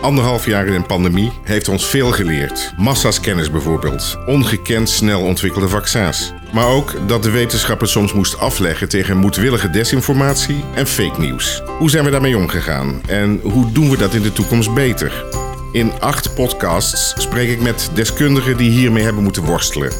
Anderhalf 0.00 0.46
jaar 0.46 0.66
in 0.66 0.74
een 0.74 0.86
pandemie 0.86 1.32
heeft 1.42 1.68
ons 1.68 1.86
veel 1.86 2.12
geleerd. 2.12 2.72
Massa's 2.76 3.20
kennis 3.20 3.50
bijvoorbeeld. 3.50 4.18
Ongekend 4.26 4.88
snel 4.88 5.20
ontwikkelde 5.20 5.68
vaccins. 5.68 6.32
Maar 6.52 6.68
ook 6.68 6.94
dat 7.06 7.22
de 7.22 7.30
wetenschap 7.30 7.80
het 7.80 7.90
soms 7.90 8.12
moest 8.12 8.38
afleggen 8.38 8.88
tegen 8.88 9.16
moedwillige 9.16 9.70
desinformatie 9.70 10.64
en 10.74 10.86
fake 10.86 11.20
nieuws. 11.20 11.62
Hoe 11.78 11.90
zijn 11.90 12.04
we 12.04 12.10
daarmee 12.10 12.36
omgegaan? 12.36 13.00
En 13.06 13.40
hoe 13.42 13.72
doen 13.72 13.90
we 13.90 13.96
dat 13.96 14.14
in 14.14 14.22
de 14.22 14.32
toekomst 14.32 14.74
beter? 14.74 15.24
In 15.72 15.92
acht 16.00 16.34
podcasts 16.34 17.14
spreek 17.22 17.48
ik 17.48 17.60
met 17.60 17.90
deskundigen 17.94 18.56
die 18.56 18.70
hiermee 18.70 19.04
hebben 19.04 19.22
moeten 19.22 19.44
worstelen. 19.44 19.92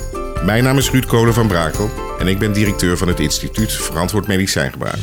Mijn 0.44 0.64
naam 0.64 0.78
is 0.78 0.90
Ruud 0.90 1.06
Kolen 1.06 1.34
van 1.34 1.46
Brakel 1.46 1.90
en 2.18 2.28
ik 2.28 2.38
ben 2.38 2.52
directeur 2.52 2.96
van 2.96 3.08
het 3.08 3.20
Instituut 3.20 3.72
Verantwoord 3.72 4.26
Medicijngebruik. 4.26 5.00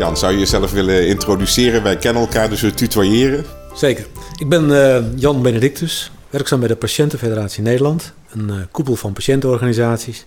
Jan, 0.00 0.16
zou 0.16 0.32
je 0.32 0.38
jezelf 0.38 0.70
willen 0.72 1.06
introduceren? 1.06 1.82
Wij 1.82 1.96
kennen 1.96 2.22
elkaar, 2.22 2.48
dus 2.48 2.60
we 2.60 2.74
tutoyeren. 2.74 3.44
Zeker. 3.74 4.06
Ik 4.38 4.48
ben 4.48 4.68
uh, 4.70 5.18
Jan 5.18 5.42
Benedictus, 5.42 6.10
werkzaam 6.30 6.58
bij 6.58 6.68
de 6.68 6.76
Patiëntenfederatie 6.76 7.62
Nederland, 7.62 8.12
een 8.30 8.48
uh, 8.48 8.54
koepel 8.70 8.96
van 8.96 9.12
patiëntenorganisaties. 9.12 10.26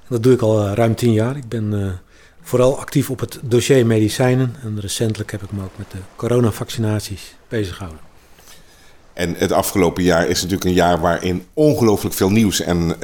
En 0.00 0.08
dat 0.08 0.22
doe 0.22 0.32
ik 0.32 0.40
al 0.40 0.66
uh, 0.66 0.72
ruim 0.74 0.94
tien 0.94 1.12
jaar. 1.12 1.36
Ik 1.36 1.48
ben 1.48 1.98
vooral 2.42 2.78
actief 2.78 3.10
op 3.10 3.20
het 3.20 3.38
dossier 3.42 3.86
medicijnen 3.86 4.54
en 4.62 4.80
recentelijk 4.80 5.30
heb 5.30 5.42
ik 5.42 5.52
me 5.52 5.62
ook 5.62 5.76
met 5.76 5.90
de 5.90 5.98
coronavaccinaties 6.16 7.34
bezig 7.48 7.76
gehouden. 7.76 8.02
En 9.12 9.34
het 9.38 9.52
afgelopen 9.52 10.02
jaar 10.02 10.28
is 10.28 10.36
natuurlijk 10.36 10.64
een 10.64 10.72
jaar 10.72 11.00
waarin 11.00 11.44
ongelooflijk 11.54 12.14
veel 12.14 12.30
nieuws 12.30 12.60
en 12.60 12.96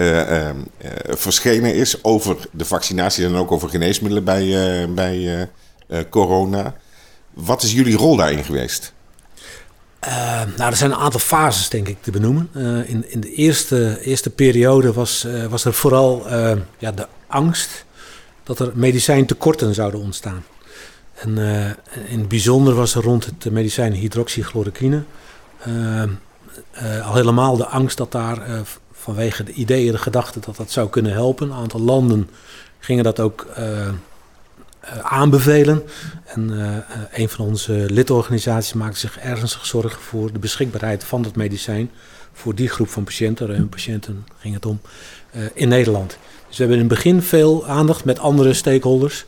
verschenen 1.06 1.74
is 1.74 2.04
over 2.04 2.36
de 2.50 2.64
vaccinaties 2.64 3.24
en 3.24 3.34
ook 3.34 3.52
over 3.52 3.68
geneesmiddelen 3.68 4.24
bij, 4.24 4.88
bij 4.94 5.16
uh, 5.16 5.42
corona. 6.10 6.74
Wat 7.30 7.62
is 7.62 7.72
jullie 7.72 7.96
rol 7.96 8.16
daarin 8.16 8.44
geweest? 8.44 8.92
Uh, 10.06 10.42
nou, 10.56 10.70
er 10.70 10.76
zijn 10.76 10.90
een 10.90 10.96
aantal 10.96 11.20
fases, 11.20 11.68
denk 11.68 11.88
ik, 11.88 11.96
te 12.00 12.10
benoemen. 12.10 12.50
Uh, 12.56 12.88
in, 12.88 13.10
in 13.10 13.20
de 13.20 13.32
eerste, 13.32 14.00
eerste 14.00 14.30
periode 14.30 14.92
was, 14.92 15.26
was 15.48 15.64
er 15.64 15.72
vooral 15.72 16.26
ja, 16.78 16.92
de 16.92 17.06
angst 17.26 17.84
dat 18.42 18.58
er 18.58 18.72
medicijntekorten 18.74 19.74
zouden 19.74 20.00
ontstaan. 20.00 20.44
En 21.14 21.38
in 22.08 22.18
het 22.18 22.28
bijzonder 22.28 22.74
was 22.74 22.94
er 22.94 23.02
rond 23.02 23.24
het 23.24 23.52
medicijn 23.52 23.92
hydroxychloroquine 23.92 25.02
al 27.02 27.14
helemaal 27.14 27.56
de 27.56 27.66
angst 27.66 27.96
dat 27.96 28.12
daar 28.12 28.64
vanwege 28.98 29.44
de 29.44 29.52
ideeën, 29.52 29.92
de 29.92 29.98
gedachte 29.98 30.40
dat 30.40 30.56
dat 30.56 30.70
zou 30.70 30.88
kunnen 30.88 31.12
helpen. 31.12 31.50
Een 31.50 31.56
aantal 31.56 31.80
landen 31.80 32.30
gingen 32.78 33.04
dat 33.04 33.20
ook 33.20 33.46
eh, 33.54 33.88
aanbevelen. 35.02 35.82
En 36.24 36.50
uh, 36.52 36.76
een 37.12 37.28
van 37.28 37.46
onze 37.46 37.72
lidorganisaties 37.72 38.72
maakte 38.72 38.98
zich 38.98 39.18
ernstig 39.18 39.66
zorgen 39.66 40.00
voor 40.00 40.32
de 40.32 40.38
beschikbaarheid 40.38 41.04
van 41.04 41.22
dat 41.22 41.36
medicijn 41.36 41.90
voor 42.32 42.54
die 42.54 42.68
groep 42.68 42.88
van 42.88 43.04
patiënten, 43.04 43.50
hun 43.50 43.68
patiënten 43.68 44.26
ging 44.38 44.54
het 44.54 44.66
om, 44.66 44.80
in 45.54 45.68
Nederland. 45.68 46.18
Dus 46.48 46.56
we 46.56 46.62
hebben 46.62 46.82
in 46.82 46.88
het 46.88 46.94
begin 46.94 47.22
veel 47.22 47.66
aandacht 47.66 48.04
met 48.04 48.18
andere 48.18 48.52
stakeholders 48.52 49.24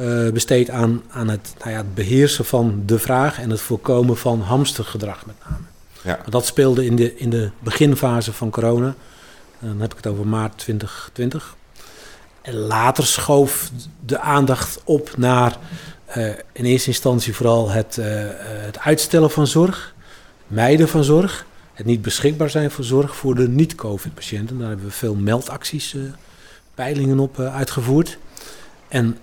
uh, 0.00 0.30
besteed 0.30 0.70
aan, 0.70 1.02
aan 1.10 1.28
het, 1.28 1.54
nou 1.58 1.70
ja, 1.70 1.76
het 1.76 1.94
beheersen 1.94 2.44
van 2.44 2.82
de 2.86 2.98
vraag 2.98 3.40
en 3.40 3.50
het 3.50 3.60
voorkomen 3.60 4.16
van 4.16 4.40
hamstergedrag 4.40 5.26
met 5.26 5.34
name. 5.44 5.64
Ja. 6.02 6.16
Maar 6.16 6.30
dat 6.30 6.46
speelde 6.46 6.84
in 6.86 6.96
de, 6.96 7.16
in 7.16 7.30
de 7.30 7.50
beginfase 7.58 8.32
van 8.32 8.50
corona. 8.50 8.94
Dan 9.60 9.80
heb 9.80 9.90
ik 9.90 9.96
het 9.96 10.06
over 10.06 10.26
maart 10.26 10.58
2020. 10.58 11.56
En 12.44 12.54
later 12.54 13.06
schoof 13.06 13.70
de 14.06 14.18
aandacht 14.18 14.80
op 14.84 15.16
naar 15.16 15.56
uh, 16.16 16.28
in 16.52 16.64
eerste 16.64 16.88
instantie 16.88 17.34
vooral 17.34 17.70
het, 17.70 17.96
uh, 17.96 18.06
het 18.38 18.78
uitstellen 18.78 19.30
van 19.30 19.46
zorg, 19.46 19.94
mijden 20.46 20.88
van 20.88 21.04
zorg, 21.04 21.46
het 21.72 21.86
niet 21.86 22.02
beschikbaar 22.02 22.50
zijn 22.50 22.70
voor 22.70 22.84
zorg 22.84 23.16
voor 23.16 23.34
de 23.34 23.48
niet-COVID-patiënten. 23.48 24.58
Daar 24.58 24.68
hebben 24.68 24.86
we 24.86 24.92
veel 24.92 25.14
meldacties, 25.14 25.94
uh, 25.94 26.02
peilingen 26.74 27.18
op 27.18 27.38
uitgevoerd. 27.38 28.18
En, 28.88 29.18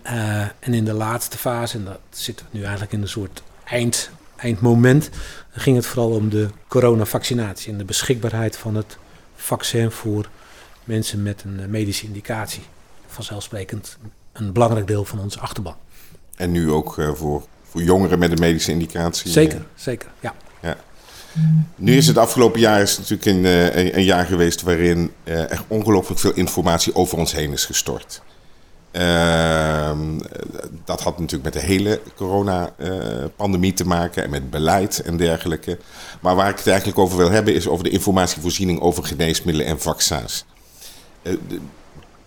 en 0.60 0.74
in 0.74 0.86
de 0.86 0.94
laatste 0.94 1.38
fase, 1.38 1.78
en 1.78 1.84
dat 1.84 2.00
we 2.26 2.34
nu 2.52 2.62
eigenlijk 2.62 2.92
in 2.92 3.02
een 3.02 3.08
soort 3.08 3.44
eind, 3.64 4.10
eindmoment, 4.36 5.10
ging 5.52 5.76
het 5.76 5.86
vooral 5.86 6.10
om 6.10 6.30
de 6.30 6.48
coronavaccinatie 6.68 7.72
en 7.72 7.78
de 7.78 7.86
beschikbaarheid 7.86 8.58
van 8.58 8.76
het 8.76 8.98
vaccin 9.36 9.92
voor 9.92 10.30
mensen 10.84 11.24
met 11.24 11.44
een 11.44 11.70
medische 11.70 12.06
indicatie 12.06 12.64
vanzelfsprekend 13.14 13.98
een 14.34 14.54
belangrijk 14.54 14.88
deel 14.88 15.06
van 15.06 15.20
onze 15.20 15.40
achterban. 15.40 15.76
En 16.36 16.52
nu 16.52 16.72
ook 16.72 16.98
uh, 16.98 17.14
voor, 17.14 17.44
voor 17.64 17.84
jongeren 17.84 18.20
met 18.20 18.32
een 18.32 18.40
medische 18.40 18.72
indicatie? 18.72 19.32
Zeker, 19.32 19.66
zeker, 19.76 20.10
ja. 20.20 20.34
ja. 20.62 20.78
Nu 21.76 21.96
is 21.98 22.08
het 22.08 22.18
afgelopen 22.18 22.60
jaar 22.60 22.82
is 22.82 22.98
natuurlijk 22.98 23.26
een, 23.26 23.46
een, 23.80 23.98
een 23.98 24.04
jaar 24.04 24.26
geweest 24.26 24.62
waarin 24.62 25.12
er 25.24 25.64
ongelooflijk 25.68 26.20
veel 26.20 26.34
informatie 26.34 26.96
over 26.96 27.18
ons 27.18 27.32
heen 27.32 27.52
is 27.52 27.66
gestort. 27.66 28.22
Uh, 28.92 29.92
dat 30.86 31.02
had 31.02 31.20
natuurlijk 31.20 31.44
met 31.44 31.54
de 31.54 31.68
hele 31.68 32.02
coronapandemie 32.16 33.74
te 33.74 33.86
maken 33.86 34.24
en 34.24 34.30
met 34.30 34.50
beleid 34.50 35.00
en 35.00 35.18
dergelijke. 35.18 35.78
Maar 36.22 36.36
waar 36.36 36.50
ik 36.50 36.58
het 36.58 36.68
eigenlijk 36.68 37.00
over 37.00 37.18
wil 37.18 37.32
hebben 37.32 37.54
is 37.54 37.68
over 37.68 37.84
de 37.84 37.90
informatievoorziening 37.90 38.80
over 38.80 39.04
geneesmiddelen 39.04 39.68
en 39.68 39.80
vaccins. 39.82 40.46
Uh, 41.24 41.34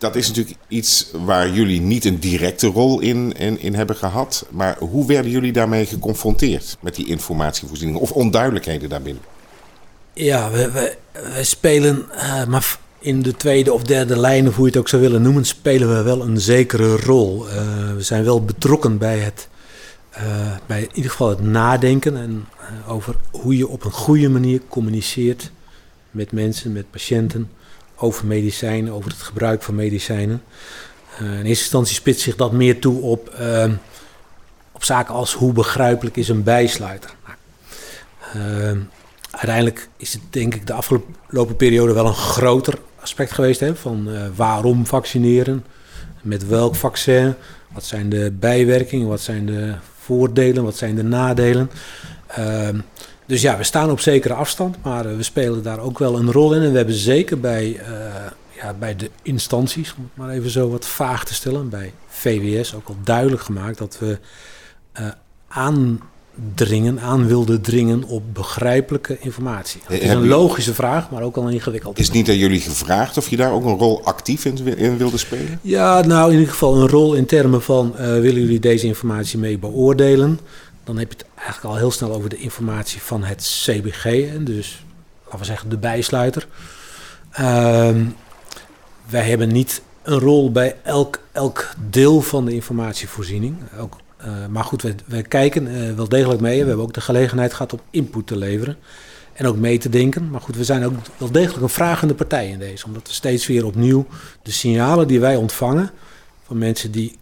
dat 0.05 0.17
is 0.17 0.29
natuurlijk 0.29 0.57
iets 0.69 1.11
waar 1.13 1.51
jullie 1.51 1.81
niet 1.81 2.05
een 2.05 2.19
directe 2.19 2.67
rol 2.67 3.01
in, 3.01 3.33
in, 3.33 3.61
in, 3.61 3.75
hebben 3.75 3.97
gehad. 3.97 4.47
Maar 4.51 4.77
hoe 4.79 5.07
werden 5.07 5.31
jullie 5.31 5.53
daarmee 5.53 5.87
geconfronteerd 5.87 6.77
met 6.81 6.95
die 6.95 7.07
informatievoorziening 7.07 7.99
of 7.99 8.13
onduidelijkheden 8.13 8.89
daarbinnen? 8.89 9.23
Ja, 10.13 10.51
we, 10.51 10.71
we, 10.71 10.97
spelen, 11.41 12.05
uh, 12.15 12.45
maar 12.45 12.79
in 12.99 13.23
de 13.23 13.37
tweede 13.37 13.73
of 13.73 13.83
derde 13.83 14.17
lijn, 14.17 14.49
of 14.49 14.55
hoe 14.55 14.65
je 14.65 14.71
het 14.71 14.81
ook 14.81 14.89
zou 14.89 15.03
willen 15.03 15.23
noemen, 15.23 15.45
spelen 15.45 15.97
we 15.97 16.03
wel 16.03 16.23
een 16.23 16.41
zekere 16.41 16.97
rol. 16.97 17.47
Uh, 17.47 17.55
we 17.95 18.03
zijn 18.03 18.25
wel 18.25 18.45
betrokken 18.45 18.99
bij 18.99 19.19
het, 19.19 19.49
uh, 20.17 20.23
bij 20.67 20.81
in 20.81 20.91
ieder 20.93 21.11
geval 21.11 21.29
het 21.29 21.43
nadenken 21.43 22.17
en, 22.17 22.47
over 22.87 23.17
hoe 23.31 23.57
je 23.57 23.69
op 23.69 23.85
een 23.85 23.93
goede 23.93 24.29
manier 24.29 24.61
communiceert 24.69 25.51
met 26.11 26.33
mensen, 26.33 26.73
met 26.73 26.91
patiënten 26.91 27.51
over 28.05 28.27
medicijnen, 28.27 28.93
over 28.93 29.11
het 29.11 29.23
gebruik 29.23 29.63
van 29.63 29.75
medicijnen. 29.75 30.43
Uh, 31.23 31.29
in 31.29 31.35
eerste 31.35 31.49
instantie 31.49 31.95
spitst 31.95 32.23
zich 32.23 32.37
dat 32.37 32.53
meer 32.53 32.81
toe 32.81 33.01
op, 33.01 33.35
uh, 33.41 33.65
op 34.73 34.85
zaken 34.85 35.15
als 35.15 35.35
hoe 35.35 35.53
begrijpelijk 35.53 36.17
is 36.17 36.29
een 36.29 36.43
bijsluiter. 36.43 37.15
Uh, 38.37 38.73
uiteindelijk 39.31 39.89
is 39.97 40.13
het 40.13 40.23
denk 40.31 40.55
ik 40.55 40.67
de 40.67 40.73
afgelopen 40.73 41.57
periode 41.57 41.93
wel 41.93 42.07
een 42.07 42.15
groter 42.15 42.79
aspect 43.01 43.33
geweest 43.33 43.61
hè, 43.61 43.77
van 43.77 44.09
waarom 44.35 44.87
vaccineren, 44.87 45.65
met 46.23 46.47
welk 46.47 46.75
vaccin, 46.75 47.35
wat 47.73 47.85
zijn 47.85 48.09
de 48.09 48.33
bijwerkingen, 48.39 49.09
wat 49.09 49.21
zijn 49.21 49.47
de 49.47 49.75
voordelen, 49.99 50.65
wat 50.65 50.77
zijn 50.77 50.95
de 50.95 51.03
nadelen. 51.03 51.71
Ehm, 52.27 52.79
dus 53.27 53.43
ja, 53.43 53.57
we 53.57 53.65
staan 53.65 53.91
op 53.91 54.01
zekere 54.01 54.35
afstand, 54.35 54.77
maar 54.83 55.07
eh, 55.07 55.17
we 55.17 55.23
spelen 55.23 55.62
daar 55.62 55.79
ook 55.79 55.99
wel 55.99 56.19
een 56.19 56.33
rol 56.33 56.55
in. 56.55 56.62
En 56.62 56.71
we 56.71 56.77
hebben 56.77 56.95
zeker 56.95 57.41
bij, 57.41 57.67
uh, 57.67 57.77
ja, 58.57 58.75
bij 58.79 58.97
de 58.97 59.11
instanties, 59.23 59.95
om 59.99 60.03
het 60.03 60.17
maar 60.25 60.35
even 60.35 60.51
zo 60.51 60.71
wat 60.71 60.87
vaag 60.87 61.25
te 61.25 61.35
stellen, 61.35 61.69
bij 61.69 61.93
VWS 62.09 62.75
ook 62.75 62.89
al 62.89 62.97
duidelijk 63.05 63.43
gemaakt 63.43 63.79
dat 63.79 63.97
we 64.01 64.19
uh, 65.01 65.07
aandringen, 65.49 67.01
aan 67.01 67.27
wilden 67.27 67.61
dringen 67.61 68.05
op 68.05 68.23
begrijpelijke 68.33 69.19
informatie. 69.19 69.81
Het 69.87 70.03
is 70.03 70.11
een 70.11 70.27
logische 70.27 70.75
vraag, 70.75 71.11
maar 71.11 71.23
ook 71.23 71.37
al 71.37 71.49
ingewikkeld. 71.49 71.99
Is 71.99 72.11
niet 72.11 72.29
aan 72.29 72.39
jullie 72.39 72.61
gevraagd 72.61 73.17
of 73.17 73.29
je 73.29 73.37
daar 73.37 73.53
ook 73.53 73.65
een 73.65 73.79
rol 73.79 74.05
actief 74.05 74.45
in, 74.45 74.77
in 74.77 74.97
wilde 74.97 75.19
spelen? 75.19 75.59
Ja, 75.62 76.00
nou 76.00 76.26
in 76.32 76.38
ieder 76.38 76.53
geval 76.53 76.81
een 76.81 76.88
rol 76.88 77.15
in 77.15 77.26
termen 77.26 77.62
van 77.62 77.94
willen 77.97 78.41
jullie 78.41 78.61
deze 78.61 78.87
informatie 78.87 79.38
mee 79.38 79.59
beoordelen? 79.59 80.38
Dan 80.85 80.99
heb 80.99 81.13
je 81.13 81.17
het 81.17 81.27
eigenlijk 81.37 81.67
al 81.69 81.77
heel 81.77 81.91
snel 81.91 82.13
over 82.13 82.29
de 82.29 82.37
informatie 82.37 83.03
van 83.03 83.25
het 83.25 83.63
CBG. 83.65 84.05
Dus 84.41 84.85
laten 85.25 85.39
we 85.39 85.45
zeggen 85.45 85.69
de 85.69 85.79
bijsluiter. 85.79 86.47
Uh, 87.41 87.91
wij 89.09 89.29
hebben 89.29 89.53
niet 89.53 89.83
een 90.03 90.19
rol 90.19 90.53
bij 90.53 90.77
elk, 90.83 91.21
elk 91.33 91.75
deel 91.91 92.21
van 92.21 92.45
de 92.45 92.55
informatievoorziening. 92.55 93.57
Uh, 94.27 94.47
maar 94.47 94.65
goed, 94.65 94.83
we 95.07 95.23
kijken 95.23 95.67
uh, 95.67 95.93
wel 95.95 96.09
degelijk 96.09 96.41
mee. 96.41 96.61
We 96.61 96.67
hebben 96.67 96.85
ook 96.85 96.95
de 96.95 97.01
gelegenheid 97.01 97.53
gehad 97.53 97.73
om 97.73 97.81
input 97.91 98.27
te 98.27 98.37
leveren. 98.37 98.77
En 99.33 99.47
ook 99.47 99.57
mee 99.57 99.79
te 99.79 99.89
denken. 99.89 100.31
Maar 100.31 100.41
goed, 100.41 100.57
we 100.57 100.65
zijn 100.65 100.85
ook 100.85 100.95
wel 101.17 101.31
degelijk 101.31 101.63
een 101.63 101.69
vragende 101.69 102.15
partij 102.15 102.49
in 102.49 102.59
deze. 102.59 102.87
Omdat 102.87 103.09
we 103.09 103.15
steeds 103.15 103.47
weer 103.47 103.67
opnieuw 103.67 104.07
de 104.43 104.51
signalen 104.51 105.09
die 105.09 105.21
wij 105.21 105.37
ontvangen 105.37 105.91
van 106.47 106.59
mensen 106.59 106.91
die 106.91 107.19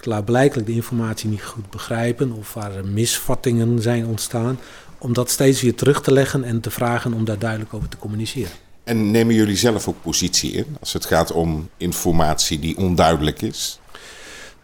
klaarblijkelijk 0.00 0.66
de 0.66 0.74
informatie 0.74 1.28
niet 1.28 1.42
goed 1.42 1.70
begrijpen 1.70 2.32
of 2.32 2.54
waar 2.54 2.76
er 2.76 2.86
misvattingen 2.86 3.82
zijn 3.82 4.06
ontstaan, 4.06 4.58
om 4.98 5.12
dat 5.12 5.30
steeds 5.30 5.62
weer 5.62 5.74
terug 5.74 6.02
te 6.02 6.12
leggen 6.12 6.44
en 6.44 6.60
te 6.60 6.70
vragen 6.70 7.12
om 7.12 7.24
daar 7.24 7.38
duidelijk 7.38 7.74
over 7.74 7.88
te 7.88 7.96
communiceren. 7.96 8.52
En 8.84 9.10
nemen 9.10 9.34
jullie 9.34 9.56
zelf 9.56 9.88
ook 9.88 10.02
positie 10.02 10.52
in 10.52 10.76
als 10.80 10.92
het 10.92 11.04
gaat 11.04 11.32
om 11.32 11.68
informatie 11.76 12.58
die 12.58 12.76
onduidelijk 12.76 13.42
is? 13.42 13.80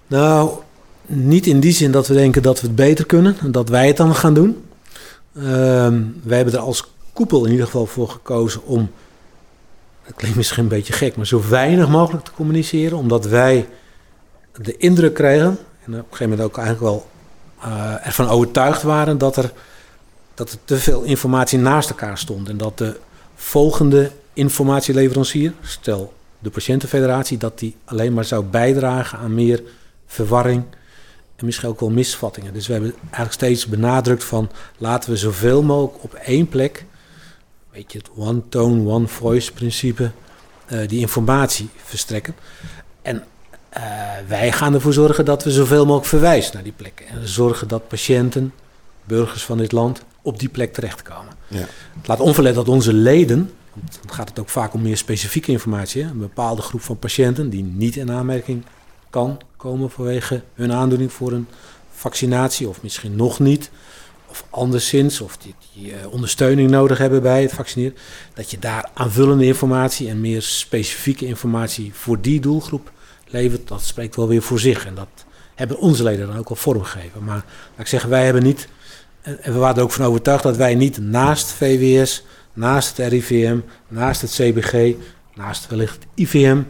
Nou, 0.07 0.51
niet 1.07 1.47
in 1.47 1.61
die 1.61 1.73
zin 1.73 1.91
dat 1.91 2.07
we 2.07 2.15
denken 2.15 2.43
dat 2.43 2.61
we 2.61 2.67
het 2.67 2.77
beter 2.77 3.07
kunnen 3.07 3.37
en 3.41 3.53
dat 3.53 3.69
wij 3.69 3.87
het 3.87 3.97
dan 3.97 4.15
gaan 4.15 4.35
doen. 4.35 4.65
Ehm, 5.37 6.03
wij 6.23 6.37
hebben 6.37 6.55
er 6.55 6.61
als 6.61 6.85
koepel 7.13 7.45
in 7.45 7.51
ieder 7.51 7.67
geval 7.67 7.87
voor 7.87 8.09
gekozen 8.09 8.65
om, 8.65 8.91
het 10.03 10.15
klinkt 10.15 10.37
misschien 10.37 10.63
een 10.63 10.69
beetje 10.69 10.93
gek, 10.93 11.17
maar 11.17 11.27
zo 11.27 11.43
weinig 11.49 11.89
mogelijk 11.89 12.25
te 12.25 12.33
communiceren, 12.33 12.99
omdat 12.99 13.27
wij 13.27 13.67
de 14.63 14.77
indruk 14.77 15.15
kregen, 15.15 15.59
en 15.85 15.93
op 15.93 15.99
een 15.99 16.05
gegeven 16.11 16.29
moment 16.29 16.49
ook 16.49 16.59
eigenlijk 16.59 16.87
wel 16.87 17.07
uh, 17.65 18.07
ervan 18.07 18.29
overtuigd 18.29 18.83
waren 18.83 19.19
dat 19.19 19.37
er, 19.37 19.53
dat 20.35 20.53
er 20.53 20.59
te 20.65 20.77
veel 20.77 21.03
informatie 21.03 21.59
naast 21.59 21.91
elkaar 21.91 22.19
stond 22.19 22.49
en 22.49 22.57
dat 22.57 22.79
de 22.79 22.97
volgende 23.35 24.11
informatieleverancier, 24.33 25.53
stel 25.63 26.13
de 26.39 26.51
patiëntenfederatie, 26.51 27.39
dat 27.39 27.59
die 27.59 27.77
alleen 27.85 28.13
maar 28.13 28.25
zou 28.25 28.45
bijdragen 28.45 29.19
aan 29.19 29.35
meer 29.35 29.63
verwarring 30.07 30.65
en 31.37 31.47
misschien 31.47 31.69
ook 31.69 31.81
wel 31.81 31.91
misvattingen. 31.91 32.53
Dus 32.53 32.67
we 32.67 32.73
hebben 32.73 32.95
eigenlijk 33.01 33.33
steeds 33.33 33.67
benadrukt 33.67 34.25
van 34.25 34.51
laten 34.79 35.11
we 35.11 35.17
zoveel 35.17 35.63
mogelijk 35.63 36.05
op 36.05 36.15
één 36.15 36.49
plek, 36.49 36.85
weet 37.71 37.93
je, 37.93 37.99
het 37.99 38.11
one 38.17 38.43
tone, 38.49 38.91
one 38.91 39.09
voice 39.09 39.53
principe, 39.53 40.11
uh, 40.69 40.89
die 40.89 41.01
informatie 41.01 41.69
verstrekken. 41.85 42.35
En 43.03 43.25
uh, 43.77 43.83
wij 44.29 44.53
gaan 44.53 44.75
ervoor 44.75 44.93
zorgen 44.93 45.25
dat 45.25 45.45
we 45.45 45.51
zoveel 45.51 45.85
mogelijk 45.85 46.09
verwijzen 46.09 46.55
naar 46.55 46.63
die 46.63 46.73
plekken. 46.73 47.09
En 47.09 47.29
zorgen 47.29 47.69
dat 47.69 47.89
patiënten, 47.89 48.53
burgers 49.05 49.45
van 49.45 49.59
dit 49.59 49.73
land, 49.73 50.03
op 50.23 50.39
die 50.39 50.49
plek 50.49 50.73
terechtkomen. 50.73 51.33
Ja. 51.49 51.67
Het 51.99 52.07
laat 52.07 52.21
onverlet 52.21 52.55
dat 52.55 52.69
onze 52.69 52.93
leden, 52.93 53.51
dan 53.75 54.15
gaat 54.15 54.29
het 54.29 54.39
ook 54.39 54.49
vaak 54.49 54.75
om 54.75 54.83
meer 54.83 54.97
specifieke 54.97 55.51
informatie, 55.51 56.03
een 56.03 56.19
bepaalde 56.19 56.63
groep 56.63 56.81
van 56.81 56.99
patiënten 56.99 57.51
die 57.51 57.63
niet 57.63 57.97
in 57.97 58.11
aanmerking 58.11 58.65
kan 59.11 59.39
komen 59.57 59.91
vanwege 59.91 60.43
hun 60.55 60.73
aandoening 60.73 61.13
voor 61.13 61.33
een 61.33 61.47
vaccinatie, 61.91 62.69
of 62.69 62.83
misschien 62.83 63.17
nog 63.17 63.39
niet, 63.39 63.71
of 64.27 64.45
anderszins, 64.51 65.21
of 65.21 65.37
die, 65.37 65.55
die 65.75 65.91
uh, 65.91 66.13
ondersteuning 66.13 66.71
nodig 66.71 66.99
hebben 66.99 67.23
bij 67.23 67.43
het 67.43 67.53
vaccineren, 67.53 67.97
dat 68.35 68.51
je 68.51 68.59
daar 68.59 68.91
aanvullende 68.95 69.45
informatie 69.45 70.09
en 70.09 70.21
meer 70.21 70.43
specifieke 70.43 71.27
informatie 71.27 71.95
voor 71.95 72.21
die 72.21 72.41
doelgroep 72.41 72.91
levert, 73.27 73.69
dat 73.69 73.83
spreekt 73.83 74.17
wel 74.17 74.29
weer 74.29 74.43
voor 74.43 74.59
zich. 74.59 74.87
En 74.87 74.95
dat 74.95 75.09
hebben 75.55 75.79
onze 75.79 76.03
leden 76.03 76.27
dan 76.27 76.39
ook 76.39 76.49
al 76.49 76.57
vormgegeven. 76.57 77.25
Maar 77.25 77.45
laat 77.71 77.79
ik 77.79 77.87
zeggen, 77.87 78.11
wij 78.11 78.25
hebben 78.25 78.43
niet, 78.43 78.69
en 79.21 79.53
we 79.53 79.59
waren 79.59 79.77
er 79.77 79.83
ook 79.83 79.93
van 79.93 80.05
overtuigd 80.05 80.43
dat 80.43 80.57
wij 80.57 80.75
niet 80.75 80.99
naast 80.99 81.53
VWS, 81.53 82.25
naast 82.53 82.97
het 82.97 83.09
RIVM, 83.09 83.59
naast 83.89 84.21
het 84.21 84.31
CBG, 84.31 84.95
naast 85.35 85.67
wellicht 85.69 85.95
het 85.95 86.07
IVM, 86.15 86.63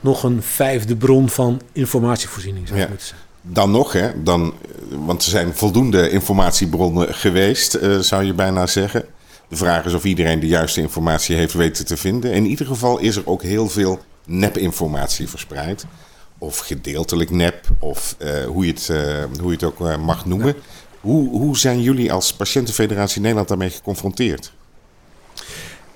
nog 0.00 0.22
een 0.22 0.42
vijfde 0.42 0.96
bron 0.96 1.28
van 1.28 1.60
informatievoorziening 1.72 2.68
zou 2.68 2.78
moeten 2.78 3.06
zijn. 3.06 3.20
Dan 3.42 3.70
nog, 3.70 3.92
hè? 3.92 4.22
Dan, 4.22 4.54
want 4.88 5.22
er 5.22 5.30
zijn 5.30 5.54
voldoende 5.54 6.10
informatiebronnen 6.10 7.14
geweest, 7.14 7.76
uh, 7.76 7.98
zou 7.98 8.24
je 8.24 8.34
bijna 8.34 8.66
zeggen. 8.66 9.04
De 9.48 9.56
vraag 9.56 9.84
is 9.84 9.94
of 9.94 10.04
iedereen 10.04 10.40
de 10.40 10.46
juiste 10.46 10.80
informatie 10.80 11.36
heeft 11.36 11.52
weten 11.52 11.86
te 11.86 11.96
vinden. 11.96 12.32
In 12.32 12.46
ieder 12.46 12.66
geval 12.66 12.98
is 12.98 13.16
er 13.16 13.26
ook 13.26 13.42
heel 13.42 13.68
veel 13.68 14.00
nepinformatie 14.24 15.28
verspreid. 15.28 15.86
Of 16.38 16.58
gedeeltelijk 16.58 17.30
nep, 17.30 17.66
of 17.78 18.16
uh, 18.18 18.44
hoe, 18.44 18.66
je 18.66 18.72
het, 18.72 18.88
uh, 18.90 19.24
hoe 19.40 19.50
je 19.50 19.56
het 19.56 19.64
ook 19.64 19.96
mag 19.98 20.26
noemen. 20.26 20.54
Hoe, 21.00 21.28
hoe 21.28 21.58
zijn 21.58 21.82
jullie 21.82 22.12
als 22.12 22.34
Patiëntenfederatie 22.34 23.20
Nederland 23.20 23.48
daarmee 23.48 23.70
geconfronteerd? 23.70 24.52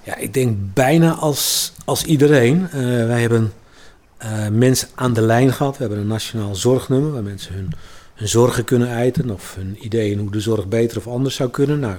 Ja, 0.03 0.17
ik 0.17 0.35
denk 0.35 0.57
bijna 0.75 1.13
als, 1.13 1.73
als 1.85 2.05
iedereen. 2.05 2.69
wij 3.07 3.21
hebben 3.21 3.53
mensen 4.51 4.89
aan 4.95 5.13
de 5.13 5.21
lijn 5.21 5.53
gehad. 5.53 5.77
We 5.77 5.83
hebben 5.83 5.99
een 5.99 6.07
nationaal 6.07 6.55
zorgnummer 6.55 7.13
waar 7.13 7.23
mensen 7.23 7.55
hun, 7.55 7.73
hun 8.15 8.29
zorgen 8.29 8.65
kunnen 8.65 8.89
uiten 8.89 9.31
of 9.31 9.55
hun 9.55 9.77
ideeën 9.81 10.19
hoe 10.19 10.31
de 10.31 10.41
zorg 10.41 10.67
beter 10.67 10.99
of 10.99 11.07
anders 11.07 11.35
zou 11.35 11.51
kunnen. 11.51 11.81
Nou, 11.81 11.97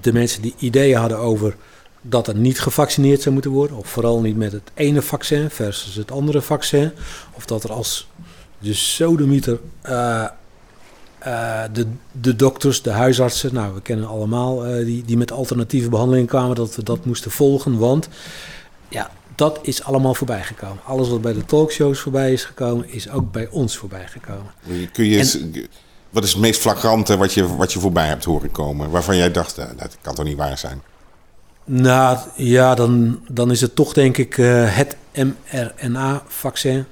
de 0.00 0.12
mensen 0.12 0.42
die 0.42 0.54
ideeën 0.58 0.98
hadden 0.98 1.18
over 1.18 1.56
dat 2.06 2.28
er 2.28 2.36
niet 2.36 2.60
gevaccineerd 2.60 3.22
zou 3.22 3.34
moeten 3.34 3.50
worden, 3.50 3.76
of 3.76 3.88
vooral 3.88 4.20
niet 4.20 4.36
met 4.36 4.52
het 4.52 4.70
ene 4.74 5.02
vaccin 5.02 5.50
versus 5.50 5.94
het 5.94 6.10
andere 6.10 6.42
vaccin, 6.42 6.92
of 7.32 7.46
dat 7.46 7.64
er 7.64 7.72
als 7.72 8.08
de 8.58 8.74
sodemieter 8.74 9.58
uh, 9.86 10.26
de, 11.72 11.86
de 12.12 12.36
dokters, 12.36 12.82
de 12.82 12.90
huisartsen, 12.90 13.54
nou 13.54 13.74
we 13.74 13.80
kennen 13.82 14.06
allemaal 14.06 14.58
die, 14.84 15.04
die 15.04 15.16
met 15.16 15.32
alternatieve 15.32 15.88
behandeling 15.88 16.28
kwamen, 16.28 16.56
dat 16.56 16.76
we 16.76 16.82
dat 16.82 17.04
moesten 17.04 17.30
volgen, 17.30 17.78
want 17.78 18.08
ja, 18.88 19.10
dat 19.34 19.58
is 19.62 19.82
allemaal 19.82 20.14
voorbij 20.14 20.42
gekomen. 20.42 20.78
Alles 20.84 21.08
wat 21.08 21.20
bij 21.20 21.32
de 21.32 21.44
talkshows 21.44 21.98
voorbij 21.98 22.32
is 22.32 22.44
gekomen, 22.44 22.88
is 22.88 23.10
ook 23.10 23.32
bij 23.32 23.48
ons 23.48 23.76
voorbij 23.76 24.06
gekomen. 24.08 24.52
Kun 24.92 25.04
je 25.04 25.68
wat 26.10 26.24
is 26.24 26.32
het 26.32 26.40
meest 26.40 26.60
flagrante 26.60 27.16
wat 27.16 27.32
je, 27.32 27.56
wat 27.56 27.72
je 27.72 27.78
voorbij 27.78 28.06
hebt 28.06 28.24
horen 28.24 28.50
komen? 28.50 28.90
Waarvan 28.90 29.16
jij 29.16 29.30
dacht, 29.30 29.56
dat 29.56 29.96
kan 30.00 30.14
toch 30.14 30.24
niet 30.24 30.36
waar 30.36 30.58
zijn? 30.58 30.82
Nou 31.64 32.18
ja, 32.36 32.74
dan, 32.74 33.20
dan 33.28 33.50
is 33.50 33.60
het 33.60 33.74
toch 33.74 33.92
denk 33.92 34.16
ik 34.16 34.36
uh, 34.36 34.76
het 34.76 34.96
mRNA-vaccin. 35.12 36.76
Het 36.76 36.86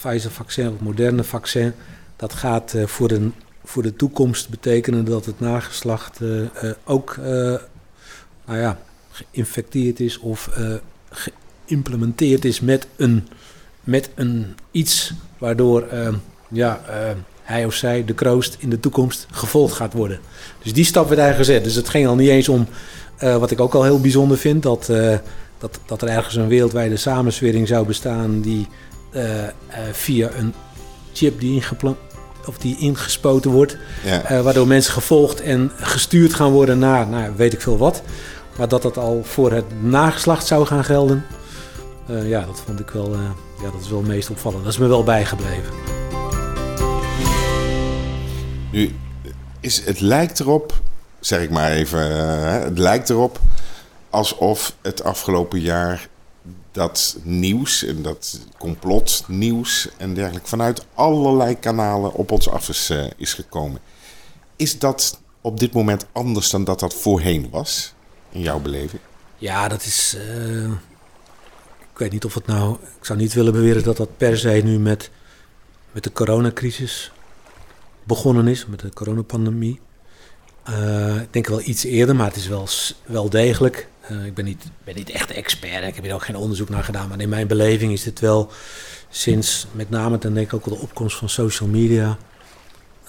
Pfizer-vaccin, 0.00 0.64
het 0.64 0.80
moderne 0.80 1.24
vaccin. 1.24 1.72
Dat 2.16 2.32
gaat 2.32 2.74
uh, 2.74 2.86
voor, 2.86 3.08
de, 3.08 3.30
voor 3.64 3.82
de 3.82 3.96
toekomst 3.96 4.48
betekenen 4.48 5.04
dat 5.04 5.24
het 5.24 5.40
nageslacht 5.40 6.20
uh, 6.20 6.46
ook 6.84 7.16
nou 8.46 8.58
ja, 8.58 8.78
geïnfecteerd 9.10 10.00
is 10.00 10.18
of 10.18 10.50
geïmplementeerd 11.10 12.44
is 12.44 12.60
met 12.60 12.86
een, 12.96 13.28
met 13.80 14.10
een 14.14 14.54
iets 14.70 15.12
waardoor 15.38 15.86
ja, 16.48 16.80
hij 17.48 17.64
of 17.64 17.74
zij, 17.74 18.04
de 18.04 18.14
kroost, 18.14 18.56
in 18.58 18.70
de 18.70 18.80
toekomst 18.80 19.26
gevolgd 19.30 19.74
gaat 19.74 19.92
worden. 19.92 20.18
Dus 20.62 20.72
die 20.72 20.84
stap 20.84 21.08
werd 21.08 21.20
eigenlijk 21.20 21.48
gezet. 21.48 21.64
Dus 21.64 21.74
het 21.74 21.88
ging 21.88 22.06
al 22.06 22.14
niet 22.14 22.28
eens 22.28 22.48
om, 22.48 22.66
uh, 23.22 23.36
wat 23.36 23.50
ik 23.50 23.60
ook 23.60 23.74
al 23.74 23.82
heel 23.82 24.00
bijzonder 24.00 24.38
vind, 24.38 24.62
dat, 24.62 24.86
dat, 25.58 25.78
dat 25.86 26.02
er 26.02 26.08
ergens 26.08 26.34
een 26.34 26.48
wereldwijde 26.48 26.96
samenswering 26.96 27.68
zou 27.68 27.86
bestaan 27.86 28.40
die 28.40 28.68
via 29.92 30.30
een 30.38 30.54
chip 31.12 31.40
die 31.40 31.54
ingeplant 31.54 31.96
of 32.46 32.58
die 32.58 32.78
ingespoten 32.78 33.50
wordt, 33.50 33.76
ja. 34.04 34.42
waardoor 34.42 34.66
mensen 34.66 34.92
gevolgd 34.92 35.40
en 35.40 35.70
gestuurd 35.76 36.34
gaan 36.34 36.50
worden 36.50 36.78
naar, 36.78 37.08
nou, 37.08 37.32
weet 37.36 37.52
ik 37.52 37.60
veel 37.60 37.78
wat. 37.78 38.02
Maar 38.56 38.68
dat 38.68 38.82
dat 38.82 38.96
al 38.96 39.20
voor 39.24 39.52
het 39.52 39.82
nageslacht 39.82 40.46
zou 40.46 40.66
gaan 40.66 40.84
gelden, 40.84 41.24
ja, 42.24 42.44
dat 42.44 42.62
vond 42.66 42.80
ik 42.80 42.90
wel, 42.90 43.12
ja, 43.62 43.70
dat 43.70 43.80
is 43.80 43.88
wel 43.88 43.98
het 43.98 44.08
meest 44.08 44.30
opvallend. 44.30 44.64
Dat 44.64 44.72
is 44.72 44.78
me 44.78 44.86
wel 44.86 45.04
bijgebleven. 45.04 45.97
Nu, 48.78 48.94
is, 49.60 49.84
het 49.84 50.00
lijkt 50.00 50.40
erop, 50.40 50.80
zeg 51.20 51.40
ik 51.40 51.50
maar 51.50 51.70
even, 51.70 52.10
uh, 52.10 52.62
het 52.62 52.78
lijkt 52.78 53.10
erop 53.10 53.40
alsof 54.10 54.74
het 54.82 55.04
afgelopen 55.04 55.60
jaar 55.60 56.08
dat 56.72 57.16
nieuws 57.22 57.84
en 57.84 58.02
dat 58.02 58.40
complotnieuws 58.58 59.88
en 59.96 60.14
dergelijke 60.14 60.48
vanuit 60.48 60.86
allerlei 60.94 61.58
kanalen 61.58 62.12
op 62.12 62.30
ons 62.30 62.48
af 62.48 62.68
is, 62.68 62.92
is 63.16 63.34
gekomen. 63.34 63.80
Is 64.56 64.78
dat 64.78 65.20
op 65.40 65.60
dit 65.60 65.72
moment 65.72 66.06
anders 66.12 66.50
dan 66.50 66.64
dat 66.64 66.80
dat 66.80 66.94
voorheen 66.94 67.48
was, 67.50 67.94
in 68.30 68.40
jouw 68.40 68.60
beleving? 68.60 69.02
Ja, 69.36 69.68
dat 69.68 69.84
is 69.84 70.16
ik 71.92 71.98
weet 71.98 72.12
niet 72.12 72.24
of 72.24 72.34
het 72.34 72.46
nou. 72.46 72.76
Ik 72.98 73.04
zou 73.04 73.18
niet 73.18 73.32
willen 73.32 73.52
beweren 73.52 73.82
dat 73.82 73.96
dat 73.96 74.16
per 74.16 74.38
se 74.38 74.60
nu 74.64 74.78
met, 74.78 75.10
met 75.92 76.04
de 76.04 76.12
coronacrisis 76.12 77.12
begonnen 78.08 78.48
is, 78.48 78.66
met 78.66 78.80
de 78.80 78.92
coronapandemie. 78.92 79.80
Uh, 80.70 81.20
ik 81.20 81.32
denk 81.32 81.46
wel 81.46 81.62
iets 81.64 81.84
eerder, 81.84 82.16
maar 82.16 82.26
het 82.26 82.36
is 82.36 82.48
wel, 82.48 82.68
wel 83.06 83.30
degelijk. 83.30 83.88
Uh, 84.10 84.24
ik 84.24 84.34
ben 84.34 84.44
niet, 84.44 84.64
ben 84.84 84.94
niet 84.94 85.10
echt 85.10 85.30
expert, 85.30 85.84
ik 85.84 85.94
heb 85.94 86.04
hier 86.04 86.14
ook 86.14 86.24
geen 86.24 86.36
onderzoek 86.36 86.68
naar 86.68 86.84
gedaan, 86.84 87.08
maar 87.08 87.20
in 87.20 87.28
mijn 87.28 87.46
beleving 87.46 87.92
is 87.92 88.02
dit 88.02 88.20
wel 88.20 88.50
sinds 89.08 89.66
met 89.72 89.90
name 89.90 90.18
dan 90.18 90.34
denk 90.34 90.46
ik 90.46 90.54
ook 90.54 90.64
wel 90.64 90.74
de 90.74 90.82
opkomst 90.82 91.16
van 91.16 91.28
social 91.28 91.68
media. 91.68 92.18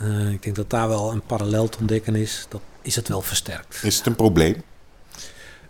Uh, 0.02 0.32
ik 0.32 0.44
denk 0.44 0.56
dat 0.56 0.70
daar 0.70 0.88
wel 0.88 1.12
een 1.12 1.22
parallel 1.22 1.70
te 1.70 1.78
ontdekken 1.80 2.16
is. 2.16 2.46
Dat 2.50 2.62
is 2.82 2.96
het 2.96 3.08
wel 3.08 3.22
versterkt. 3.22 3.80
Is 3.84 3.98
het 3.98 4.06
een 4.06 4.16
probleem? 4.16 4.56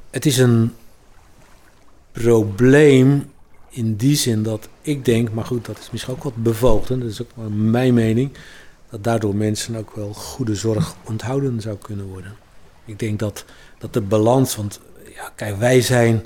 Het 0.09 0.25
is 0.25 0.37
een 0.37 0.73
probleem 2.11 3.31
in 3.69 3.95
die 3.95 4.15
zin 4.15 4.43
dat 4.43 4.69
ik 4.81 5.05
denk, 5.05 5.31
maar 5.31 5.45
goed, 5.45 5.65
dat 5.65 5.77
is 5.79 5.89
misschien 5.91 6.13
ook 6.13 6.23
wat 6.23 6.35
bevoogd, 6.35 6.87
dat 6.87 7.01
is 7.01 7.21
ook 7.21 7.29
maar 7.35 7.51
mijn 7.51 7.93
mening, 7.93 8.31
dat 8.89 9.03
daardoor 9.03 9.35
mensen 9.35 9.75
ook 9.75 9.95
wel 9.95 10.13
goede 10.13 10.55
zorg 10.55 10.95
onthouden 11.03 11.61
zou 11.61 11.77
kunnen 11.77 12.05
worden. 12.05 12.35
Ik 12.85 12.99
denk 12.99 13.19
dat, 13.19 13.45
dat 13.77 13.93
de 13.93 14.01
balans, 14.01 14.55
want 14.55 14.79
ja, 15.13 15.31
kijk, 15.35 15.57
wij 15.57 15.81
zijn 15.81 16.25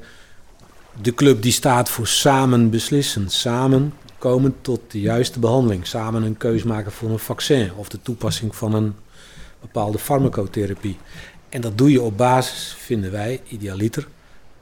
de 1.01 1.13
club 1.13 1.41
die 1.41 1.51
staat 1.51 1.89
voor 1.89 2.08
samen 2.08 2.70
beslissen, 2.70 3.29
samen 3.29 3.93
komen 4.17 4.55
tot 4.62 4.79
de 4.88 5.00
juiste 5.00 5.39
behandeling, 5.39 5.88
samen 5.88 6.24
een 6.24 6.38
keus 6.38 6.63
maken 6.63 6.91
voor 6.91 7.10
een 7.10 7.20
vaccin 7.20 7.72
of 7.75 7.89
de 7.89 8.01
toepassing 8.01 8.55
van 8.55 8.74
een 8.74 8.96
bepaalde 9.62 10.00
farmacotherapie. 10.00 10.98
En 11.50 11.62
dat 11.62 11.77
doe 11.77 11.91
je 11.91 12.01
op 12.01 12.17
basis, 12.17 12.75
vinden 12.77 13.12
wij, 13.12 13.41
idealiter, 13.48 14.08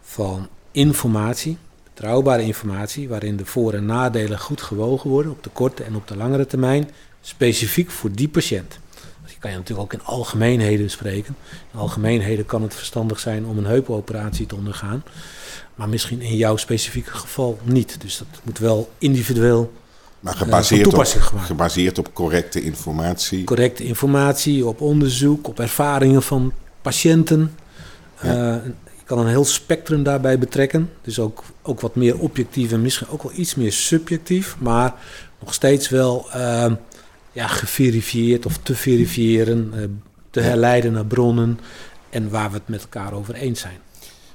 van 0.01 0.47
informatie, 0.71 1.57
betrouwbare 1.83 2.43
informatie, 2.43 3.09
waarin 3.09 3.37
de 3.37 3.45
voor- 3.45 3.73
en 3.73 3.85
nadelen 3.85 4.39
goed 4.39 4.61
gewogen 4.61 5.09
worden 5.09 5.31
op 5.31 5.43
de 5.43 5.49
korte 5.49 5.83
en 5.83 5.95
op 5.95 6.07
de 6.07 6.17
langere 6.17 6.45
termijn, 6.45 6.89
specifiek 7.21 7.91
voor 7.91 8.11
die 8.11 8.27
patiënt. 8.27 8.79
Dus 9.23 9.31
je 9.31 9.39
kan 9.39 9.51
je 9.51 9.57
natuurlijk 9.57 9.93
ook 9.93 9.99
in 9.99 10.05
algemeenheden 10.05 10.89
spreken. 10.89 11.35
In 11.73 11.79
algemeenheden 11.79 12.45
kan 12.45 12.61
het 12.61 12.75
verstandig 12.75 13.19
zijn 13.19 13.45
om 13.45 13.57
een 13.57 13.65
heupoperatie 13.65 14.45
te 14.45 14.55
ondergaan, 14.55 15.03
maar 15.75 15.89
misschien 15.89 16.21
in 16.21 16.35
jouw 16.35 16.57
specifieke 16.57 17.11
geval 17.11 17.59
niet. 17.63 18.01
Dus 18.01 18.17
dat 18.17 18.27
moet 18.43 18.59
wel 18.59 18.89
individueel 18.97 19.73
Maar 20.19 20.33
eh, 20.33 20.39
gebaseerd, 20.39 20.89
van 20.89 20.99
op, 20.99 21.41
gebaseerd 21.41 21.97
op 21.97 22.13
correcte 22.13 22.61
informatie. 22.61 23.43
correcte 23.43 23.83
informatie, 23.83 24.65
op 24.65 24.81
onderzoek, 24.81 25.47
op 25.47 25.59
ervaringen 25.59 26.23
van 26.23 26.53
patiënten. 26.81 27.55
Ja. 28.21 28.29
Eh, 28.29 28.65
je 28.97 29.03
kan 29.05 29.19
een 29.19 29.27
heel 29.27 29.45
spectrum 29.45 30.03
daarbij 30.03 30.39
betrekken. 30.39 30.89
Dus 31.01 31.19
ook, 31.19 31.43
ook 31.61 31.81
wat 31.81 31.95
meer 31.95 32.19
objectief 32.19 32.71
en 32.71 32.81
misschien 32.81 33.07
ook 33.07 33.23
wel 33.23 33.31
iets 33.35 33.55
meer 33.55 33.71
subjectief. 33.71 34.55
Maar 34.59 34.93
nog 35.39 35.53
steeds 35.53 35.89
wel 35.89 36.27
eh, 36.31 36.71
ja, 37.31 37.47
geverifieerd 37.47 38.45
of 38.45 38.57
te 38.63 38.75
verifiëren, 38.75 39.71
eh, 39.73 39.83
te 40.29 40.39
herleiden 40.39 40.91
naar 40.91 41.05
bronnen. 41.05 41.59
En 42.09 42.29
waar 42.29 42.49
we 42.51 42.57
het 42.57 42.67
met 42.67 42.81
elkaar 42.81 43.13
over 43.13 43.33
eens 43.33 43.59
zijn. 43.59 43.77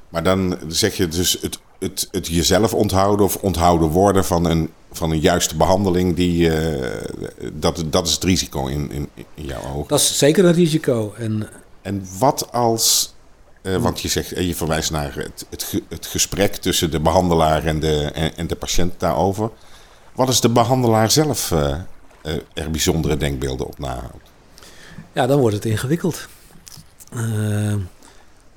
Maar 0.08 0.22
dan 0.22 0.58
zeg 0.68 0.96
je 0.96 1.08
dus 1.08 1.38
het, 1.40 1.58
het, 1.78 2.08
het 2.10 2.26
jezelf 2.26 2.74
onthouden 2.74 3.26
of 3.26 3.36
onthouden 3.36 3.88
worden 3.88 4.24
van 4.24 4.44
een, 4.44 4.70
van 4.92 5.10
een 5.10 5.20
juiste 5.20 5.56
behandeling. 5.56 6.16
Die, 6.16 6.50
eh, 6.50 7.04
dat, 7.52 7.84
dat 7.90 8.06
is 8.06 8.12
het 8.12 8.24
risico 8.24 8.66
in, 8.66 8.90
in, 8.90 9.08
in 9.34 9.44
jouw 9.44 9.62
ogen. 9.74 9.88
Dat 9.88 10.00
is 10.00 10.18
zeker 10.18 10.44
een 10.44 10.52
risico. 10.52 11.14
En 11.18 11.48
En 11.82 12.06
wat 12.18 12.52
als, 12.52 13.14
eh, 13.62 13.76
want 13.76 14.00
je 14.00 14.08
zegt, 14.08 14.28
je 14.28 14.54
verwijst 14.54 14.90
naar 14.90 15.14
het, 15.14 15.46
het, 15.50 15.82
het 15.88 16.06
gesprek 16.06 16.56
tussen 16.56 16.90
de 16.90 17.00
behandelaar 17.00 17.64
en 17.64 17.80
de, 17.80 18.10
en, 18.14 18.36
en 18.36 18.46
de 18.46 18.56
patiënt 18.56 18.94
daarover. 18.98 19.50
Wat 20.14 20.28
is 20.28 20.40
de 20.40 20.50
behandelaar 20.50 21.10
zelf 21.10 21.52
er 22.54 22.70
bijzondere 22.70 23.16
denkbeelden 23.16 23.66
op 23.66 23.78
nahoudt? 23.78 24.30
Ja, 25.12 25.26
dan 25.26 25.40
wordt 25.40 25.54
het 25.54 25.64
ingewikkeld. 25.64 26.28
Eh, 27.12 27.74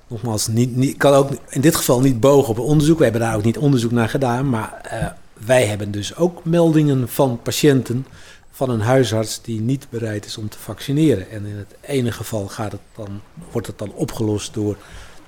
nogmaals, 0.07 0.47
niet, 0.47 0.75
niet, 0.75 0.97
kan 0.97 1.13
ook 1.13 1.31
in 1.49 1.61
dit 1.61 1.75
geval 1.75 2.01
niet 2.01 2.19
bogen 2.19 2.49
op 2.49 2.59
onderzoek. 2.59 2.97
We 2.97 3.03
hebben 3.03 3.21
daar 3.21 3.35
ook 3.35 3.43
niet 3.43 3.57
onderzoek 3.57 3.91
naar 3.91 4.09
gedaan. 4.09 4.49
Maar 4.49 4.79
eh, 4.83 5.07
wij 5.45 5.65
hebben 5.65 5.91
dus 5.91 6.15
ook 6.15 6.45
meldingen 6.45 7.09
van 7.09 7.39
patiënten 7.43 8.05
van 8.51 8.69
een 8.69 8.81
huisarts 8.81 9.41
die 9.41 9.61
niet 9.61 9.87
bereid 9.89 10.25
is 10.25 10.37
om 10.37 10.49
te 10.49 10.59
vaccineren. 10.59 11.29
En 11.29 11.45
in 11.45 11.57
het 11.57 11.75
ene 11.81 12.11
geval 12.11 12.47
gaat 12.47 12.71
het 12.71 12.81
dan, 12.95 13.21
wordt 13.51 13.67
het 13.67 13.77
dan 13.77 13.93
opgelost 13.93 14.53
door 14.53 14.77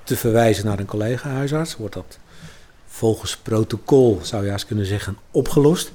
te 0.04 0.16
verwijzen 0.16 0.66
naar 0.66 0.78
een 0.78 0.86
collega-huisarts. 0.86 1.76
Wordt 1.76 1.94
dat 1.94 2.18
volgens 2.86 3.36
protocol, 3.36 4.18
zou 4.22 4.44
je 4.44 4.50
eens 4.52 4.66
kunnen 4.66 4.86
zeggen, 4.86 5.16
opgelost. 5.30 5.92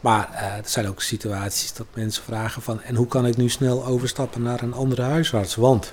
Maar 0.00 0.28
eh, 0.32 0.42
er 0.42 0.62
zijn 0.64 0.88
ook 0.88 1.02
situaties 1.02 1.72
dat 1.72 1.86
mensen 1.94 2.22
vragen 2.22 2.62
van... 2.62 2.82
en 2.82 2.94
hoe 2.94 3.06
kan 3.06 3.26
ik 3.26 3.36
nu 3.36 3.48
snel 3.48 3.86
overstappen 3.86 4.42
naar 4.42 4.62
een 4.62 4.72
andere 4.72 5.02
huisarts? 5.02 5.54
Want... 5.54 5.92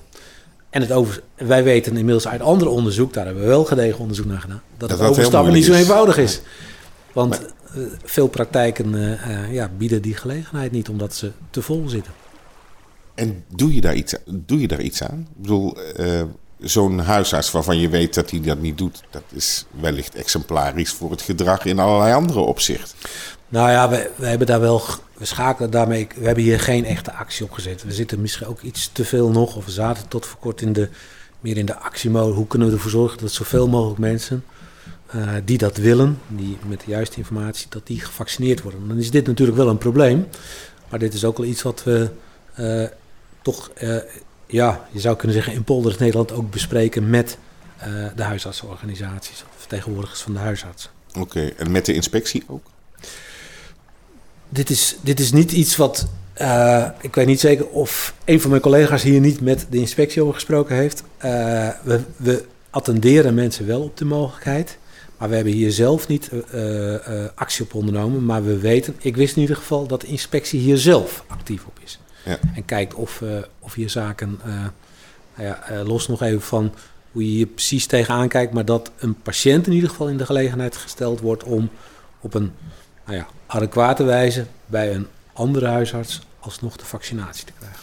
En 0.70 0.82
het 0.82 0.92
over, 0.92 1.22
wij 1.36 1.64
weten 1.64 1.98
inmiddels 1.98 2.28
uit 2.28 2.42
ander 2.42 2.68
onderzoek, 2.68 3.14
daar 3.14 3.26
hebben 3.26 3.44
we 3.44 3.50
wel 3.50 3.66
gedegen 3.66 4.00
onderzoek 4.00 4.26
naar 4.26 4.40
gedaan... 4.40 4.62
dat, 4.78 4.90
Dat 4.90 5.00
het 5.00 5.10
overstappen 5.10 5.54
niet 5.54 5.66
zo 5.66 5.74
eenvoudig 5.74 6.18
is. 6.18 6.42
Want 7.14 7.42
eh, 7.42 7.82
veel 8.04 8.28
praktijken 8.28 9.20
eh, 9.20 9.54
ja, 9.54 9.70
bieden 9.78 10.02
die 10.02 10.16
gelegenheid 10.16 10.72
niet, 10.72 10.90
omdat 10.90 11.14
ze 11.14 11.32
te 11.50 11.62
vol 11.62 11.90
zitten. 11.90 12.14
En 13.14 13.44
doe 13.48 13.76
je 13.76 13.82
daar 13.82 13.96
iets, 13.96 14.16
doe 14.26 14.60
je 14.60 14.68
daar 14.68 14.82
iets 14.82 15.04
aan? 15.04 15.20
Ik 15.20 15.42
bedoel, 15.42 15.78
zo'n 16.66 17.00
huisarts 17.00 17.52
waarvan 17.52 17.78
je 17.78 17.90
weet 17.90 18.14
dat 18.14 18.32
hij 18.32 18.42
dat 18.42 18.60
niet 18.60 18.78
doet, 18.78 19.04
dat 19.10 19.24
is 19.34 19.66
wellicht 19.80 20.16
exemplarisch 20.16 20.92
voor 20.92 21.12
het 21.12 21.22
gedrag 21.22 21.66
in 21.66 21.80
allerlei 21.80 22.14
andere 22.14 22.40
opzichten. 22.40 22.98
Nou 23.48 23.72
ja, 23.72 23.90
we, 23.90 24.12
we 24.16 24.26
hebben 24.26 24.48
daar 24.48 24.60
wel, 24.60 24.82
we 25.14 25.26
schakelen 25.26 25.72
daarmee, 25.72 26.08
we 26.16 26.26
hebben 26.26 26.44
hier 26.44 26.60
geen 26.60 26.86
echte 26.86 27.14
actie 27.14 27.46
op 27.46 27.52
gezet. 27.52 27.84
We 27.84 27.92
zitten 27.92 28.22
misschien 28.22 28.48
ook 28.48 28.62
iets 28.62 28.90
te 28.94 29.06
veel 29.06 29.30
nog, 29.30 29.56
of 29.56 29.66
we 29.66 29.72
zaten 29.72 30.08
tot 30.08 30.26
voor 30.26 30.40
kort 30.40 30.62
in 30.62 30.74
de, 30.74 30.90
meer 31.40 31.58
in 31.58 31.66
de 31.66 31.80
actiemode. 31.80 32.34
Hoe 32.34 32.48
kunnen 32.48 32.68
we 32.68 32.74
ervoor 32.74 32.92
zorgen 32.92 33.18
dat 33.18 33.32
zoveel 33.32 33.68
mogelijk 33.68 34.00
mensen 34.00 34.44
eh, 35.06 35.34
die 35.46 35.58
dat 35.58 35.78
willen, 35.78 36.20
die 36.28 36.58
met 36.68 36.80
de 36.80 36.92
juiste 36.92 37.18
informatie, 37.18 37.68
dat 37.70 37.88
die 37.88 38.00
gevaccineerd 38.00 38.62
worden. 38.62 38.88
Dan 38.88 38.98
is 38.98 39.12
dit 39.12 39.28
natuurlijk 39.28 39.58
wel 39.58 39.70
een 39.70 39.78
probleem, 39.78 40.28
maar 40.90 41.00
dit 41.00 41.14
is 41.14 41.26
ook 41.26 41.38
wel 41.38 41.48
iets 41.48 41.62
wat 41.62 41.84
we 41.84 42.10
eh, 42.54 42.84
toch, 43.42 43.72
eh, 43.74 43.96
ja, 44.48 44.88
je 44.92 45.00
zou 45.00 45.16
kunnen 45.16 45.36
zeggen 45.36 45.54
in 45.54 45.64
Polders 45.64 45.98
Nederland 45.98 46.32
ook 46.32 46.52
bespreken 46.52 47.10
met 47.10 47.38
eh, 47.78 47.88
de 48.16 48.24
huisartsenorganisaties, 48.24 49.44
of 49.44 49.60
vertegenwoordigers 49.60 50.22
van 50.22 50.34
de 50.34 50.40
huisartsen. 50.40 50.92
Oké, 51.20 51.52
en 51.58 51.72
met 51.72 51.86
de 51.86 51.94
inspectie 51.94 52.44
ook? 52.48 52.66
Dit 54.50 54.70
is, 54.70 54.96
dit 55.02 55.20
is 55.20 55.32
niet 55.32 55.52
iets 55.52 55.76
wat. 55.76 56.08
eh, 56.34 56.90
ik 57.02 57.16
weet 57.16 57.26
niet 57.26 57.40
zeker 57.40 57.68
of 57.68 58.14
een 58.26 58.42
van 58.42 58.50
mijn 58.50 58.62
collega's 58.62 59.04
hier 59.04 59.20
niet 59.20 59.42
met 59.42 59.68
de 59.70 59.78
inspectie 59.78 60.22
over 60.22 60.34
gesproken 60.34 60.76
heeft. 60.76 61.04
Eh, 61.18 61.70
we, 61.84 62.02
we 62.16 62.46
attenderen 62.70 63.34
mensen 63.34 63.66
wel 63.68 63.82
op 63.82 63.98
de 63.98 64.06
mogelijkheid. 64.06 64.78
Maar 65.18 65.30
we 65.30 65.36
hebben 65.36 65.54
hier 65.54 65.72
zelf 65.72 66.08
niet 66.08 66.32
actie 67.36 67.66
op 67.66 67.74
ondernomen. 67.74 68.26
Maar 68.26 68.46
we 68.46 68.58
weten, 68.58 68.96
ik 69.00 69.16
wist 69.16 69.36
in 69.36 69.42
ieder 69.42 69.56
geval 69.56 69.88
dat 69.88 70.02
de 70.02 70.08
inspectie 70.08 70.60
hier 70.60 70.78
zelf 70.78 71.24
actief 71.28 71.66
op 71.66 71.80
is. 71.84 72.00
Ja. 72.26 72.40
En 72.56 72.66
kijkt 72.66 72.94
of, 72.94 73.22
eh, 73.22 73.30
of 73.60 73.74
hier 73.74 73.90
zaken, 73.90 74.40
eh, 74.44 74.50
nou 75.36 75.48
ja, 75.48 75.64
eh, 75.64 75.88
los 75.88 76.08
nog 76.08 76.22
even 76.22 76.42
van 76.42 76.74
hoe 77.12 77.24
je 77.24 77.30
hier 77.30 77.46
precies 77.46 77.86
tegenaan 77.86 78.28
kijkt. 78.28 78.54
Maar 78.54 78.66
dat 78.66 78.92
een 78.98 79.22
patiënt 79.22 79.68
in 79.68 79.74
ieder 79.74 79.90
geval 79.90 80.10
in 80.10 80.18
de 80.18 80.26
gelegenheid 80.26 80.76
gesteld 80.76 81.20
wordt 81.20 81.44
om 81.44 81.70
op 82.20 82.34
een 82.34 82.52
nou 83.06 83.18
ja, 83.18 83.28
adequate 83.46 84.04
wijze 84.04 84.46
bij 84.66 84.94
een 84.94 85.08
andere 85.34 85.68
huisarts 85.68 86.22
alsnog 86.40 86.78
de 86.78 86.86
vaccinatie 86.86 87.46
te 87.46 87.52
krijgen. 87.60 87.80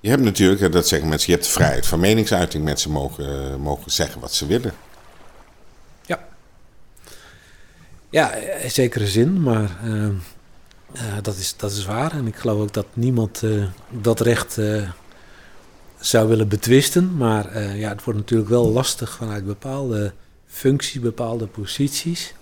Je 0.00 0.08
hebt 0.08 0.22
natuurlijk, 0.22 0.72
dat 0.72 0.88
zeggen 0.88 1.08
mensen, 1.08 1.30
je 1.30 1.34
hebt 1.34 1.46
de 1.46 1.52
vrijheid 1.54 1.86
van 1.86 2.00
meningsuiting. 2.00 2.64
Mensen 2.64 2.90
mogen, 2.90 3.60
mogen 3.60 3.90
zeggen 3.90 4.20
wat 4.20 4.34
ze 4.34 4.46
willen. 4.46 4.72
Ja, 8.10 8.32
in 8.34 8.70
zekere 8.70 9.06
zin, 9.06 9.42
maar 9.42 9.70
eh, 10.92 11.02
dat, 11.22 11.36
is, 11.36 11.56
dat 11.56 11.70
is 11.70 11.84
waar. 11.84 12.12
En 12.12 12.26
ik 12.26 12.36
geloof 12.36 12.60
ook 12.60 12.72
dat 12.72 12.86
niemand 12.92 13.42
eh, 13.42 13.64
dat 13.90 14.20
recht 14.20 14.58
eh, 14.58 14.90
zou 15.98 16.28
willen 16.28 16.48
betwisten. 16.48 17.16
Maar 17.16 17.76
ja, 17.76 17.88
het 17.88 18.04
wordt 18.04 18.20
natuurlijk 18.20 18.50
wel 18.50 18.70
lastig 18.70 19.10
vanuit 19.12 19.46
bepaalde 19.46 20.12
functies, 20.46 21.00
bepaalde 21.00 21.46
posities. 21.46 22.34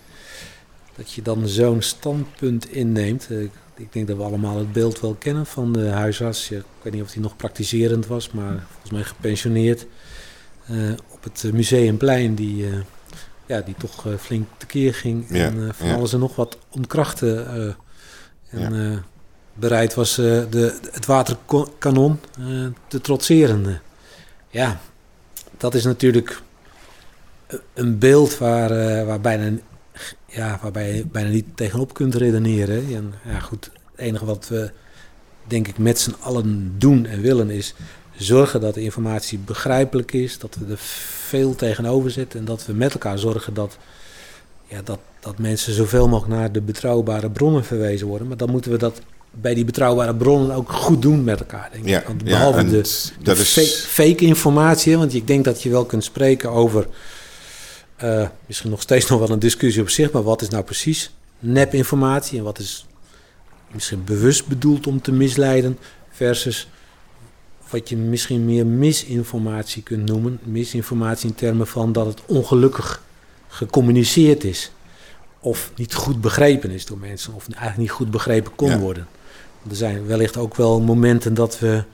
Dat 0.97 1.13
je 1.13 1.23
dan 1.23 1.49
zo'n 1.49 1.83
standpunt 1.83 2.71
inneemt. 2.71 3.31
Ik, 3.77 3.93
denk 3.93 4.09
dat 4.09 4.17
we 4.17 4.23
allemaal 4.23 4.59
het 4.59 4.73
beeld 4.73 5.01
wel 5.01 5.15
kennen 5.15 5.47
van 5.47 5.73
de 5.73 5.89
huisarts. 5.89 6.51
Ik 6.51 6.63
weet 6.83 6.93
niet 6.93 7.03
of 7.03 7.13
hij 7.13 7.23
nog 7.23 7.37
praktiserend 7.37 8.07
was, 8.07 8.31
maar 8.31 8.67
volgens 8.71 8.93
mij 8.93 9.03
gepensioneerd. 9.03 9.87
op 11.11 11.23
het 11.23 11.53
Museumplein, 11.53 12.35
die, 12.35 12.67
ja, 13.47 13.61
die 13.61 13.75
toch 13.79 14.07
flink 14.19 14.49
tekeer 14.57 14.95
ging. 14.95 15.27
Ja, 15.29 15.45
en 15.45 15.75
van 15.75 15.87
ja. 15.87 15.95
alles 15.95 16.13
en 16.13 16.19
nog 16.19 16.37
wat 16.37 16.59
ontkrachten. 16.71 17.77
En 18.57 18.91
eh, 18.93 18.99
bereid 19.55 19.95
was 19.95 20.19
eh, 20.19 20.25
de, 20.51 20.79
het 20.93 21.07
waterkanon 21.07 22.21
eh, 22.39 22.47
te 22.89 23.01
trotseren. 23.01 23.81
Ja, 24.51 24.81
dat 25.57 25.75
is 25.75 25.85
natuurlijk 25.85 26.41
een- 27.47 27.61
een 27.75 27.99
beeld 27.99 28.39
waar, 28.39 29.05
waar, 29.07 29.21
bijna, 29.21 29.59
ja, 30.27 30.59
waarbij 30.63 30.95
je 30.97 31.07
bijna 31.07 31.29
niet 31.29 31.47
tegenop 31.55 31.95
kunt 31.95 32.15
redeneren. 32.15 32.95
En, 32.95 33.15
ja, 33.25 33.39
goed, 33.41 33.65
het 33.65 34.01
enige 34.01 34.25
wat 34.25 34.49
we 34.49 34.71
denk 35.47 35.69
ik 35.69 35.79
met 35.79 35.99
z'n 36.01 36.15
allen 36.21 36.75
doen 36.79 37.07
en 37.07 37.21
willen 37.21 37.51
is 37.51 37.75
zorgen 38.17 38.61
dat 38.61 38.75
de 38.75 38.81
informatie 38.83 39.39
begrijpelijk 39.39 40.13
is, 40.13 40.39
dat 40.39 40.55
we 40.61 40.73
er 40.73 40.79
veel 41.29 41.55
tegenover 41.55 42.11
zetten 42.11 42.39
en 42.39 42.45
dat 42.45 42.67
we 42.67 42.73
met 42.73 42.93
elkaar 42.93 43.19
zorgen 43.19 43.55
dat, 43.55 43.77
ja, 44.67 44.81
dat, 44.85 44.99
dat 45.21 45.39
mensen 45.39 45.73
zoveel 45.73 46.09
mogelijk 46.09 46.39
naar 46.41 46.53
de 46.53 46.61
betrouwbare 46.61 47.31
bronnen 47.31 47.65
verwezen 47.65 48.07
worden. 48.07 48.29
Maar 48.29 48.37
dan 48.37 48.51
moeten 48.51 48.71
we 48.71 48.79
dat 48.79 49.01
bij 49.31 49.55
die 49.55 49.65
betrouwbare 49.65 50.15
bronnen 50.15 50.57
ook 50.57 50.73
goed 50.73 51.03
doen 51.03 51.25
met 51.25 51.41
elkaar. 51.41 51.69
Denk 51.73 51.85
ik. 51.85 51.91
Ja, 51.91 52.03
Want 52.07 52.25
behalve 52.25 52.69
de, 52.71 52.79
is- 52.79 53.13
fake, 53.89 54.25
informatie, 54.25 54.97
want 54.99 55.15
ik 55.15 55.27
denk 55.27 55.45
dat 55.45 55.63
je 55.63 55.71
wel 55.71 55.85
kunt 55.85 56.05
spreken 56.05 56.51
over 56.51 56.87
eh, 57.97 58.29
misschien 58.47 58.71
nog 58.71 58.83
steeds 58.83 59.07
nog 59.09 59.19
wel 59.19 59.31
een 59.31 59.39
discussie 59.39 59.83
op 59.83 59.89
zich, 59.89 60.11
maar 60.13 60.23
wat 60.23 60.43
is 60.43 60.49
nou 60.49 60.65
precies 60.65 61.11
nepinformatie 61.39 62.39
en 62.39 62.45
wat 62.45 62.59
is 62.59 62.87
misschien 63.73 64.05
bewust 64.05 64.47
bedoeld 64.47 64.87
om 64.87 65.01
te 65.01 65.13
misleiden 65.13 65.79
versus 66.11 66.69
wat 67.71 67.89
je 67.89 67.97
misschien 67.97 68.45
meer 68.45 68.67
misinformatie 68.67 69.83
kunt 69.83 70.09
noemen. 70.09 70.39
Misinformatie 70.43 71.29
in 71.29 71.35
termen 71.35 71.67
van 71.67 71.93
dat 71.93 72.07
het 72.07 72.21
ongelukkig 72.27 73.03
gecommuniceerd 73.55 74.45
is 74.45 74.71
of 75.41 75.71
niet 75.77 75.95
goed 75.95 76.21
begrepen 76.21 76.71
is 76.71 76.87
door 76.87 76.99
mensen 76.99 77.35
of 77.35 77.47
eigenlijk 77.49 77.79
niet 77.79 77.91
goed 77.91 78.11
begrepen 78.11 78.55
kon 78.55 78.69
Ja. 78.71 78.79
worden. 78.79 79.07
Er 79.71 79.77
zijn 79.77 80.07
wellicht 80.07 80.37
ook 80.37 80.55
wel 80.55 80.81
momenten 80.81 81.35
dat 81.35 81.59
we, 81.59 81.85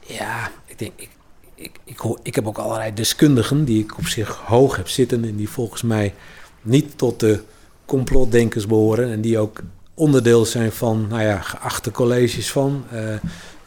ja, 0.00 0.50
ik 0.66 0.78
denk, 0.78 0.92
ik, 0.96 1.10
ik, 1.54 1.70
ik, 1.84 1.98
hoor, 1.98 2.18
ik 2.22 2.34
heb 2.34 2.46
ook 2.46 2.58
allerlei 2.58 2.94
deskundigen 2.94 3.64
die 3.64 3.82
ik 3.82 3.98
op 3.98 4.06
zich 4.06 4.28
hoog 4.28 4.76
heb 4.76 4.88
zitten 4.88 5.24
en 5.24 5.36
die 5.36 5.48
volgens 5.48 5.82
mij 5.82 6.14
niet 6.62 6.98
tot 6.98 7.20
de 7.20 7.42
complotdenkers 7.84 8.66
behoren 8.66 9.12
en 9.12 9.20
die 9.20 9.38
ook 9.38 9.60
onderdeel 9.94 10.44
zijn 10.44 10.72
van, 10.72 11.06
nou 11.08 11.22
ja, 11.22 11.40
geachte 11.40 11.90
colleges 11.90 12.50
van, 12.50 12.84
uh, 12.92 13.14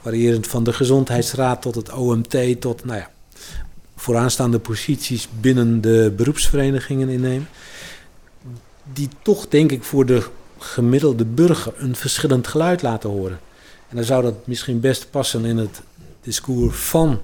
variërend 0.02 0.48
van 0.48 0.64
de 0.64 0.74
gezondheidsraad 0.74 1.62
tot 1.62 1.76
het 1.76 1.92
OMT, 1.94 2.62
tot, 2.62 2.86
nou 2.86 3.00
ja, 3.00 3.10
vooraanstaande 4.00 4.60
posities 4.60 5.28
binnen 5.40 5.82
de 5.82 6.14
beroepsverenigingen 6.16 7.10
innemen. 7.10 7.48
Die 8.94 9.10
toch, 9.22 9.48
denk 9.48 9.72
ik, 9.72 9.84
voor 9.84 10.06
de 10.06 10.28
gemiddelde 10.58 11.26
burger 11.26 11.74
een 11.78 11.96
verschillend 11.96 12.48
geluid 12.48 12.82
laten 12.82 13.10
horen. 13.10 13.40
En 13.90 13.96
dan 13.96 14.06
zou 14.06 14.24
dat 14.24 14.48
misschien 14.48 14.80
best 14.80 15.10
passen 15.10 15.46
in 15.46 15.58
het 15.58 15.82
discours 16.22 16.76
van 16.78 17.22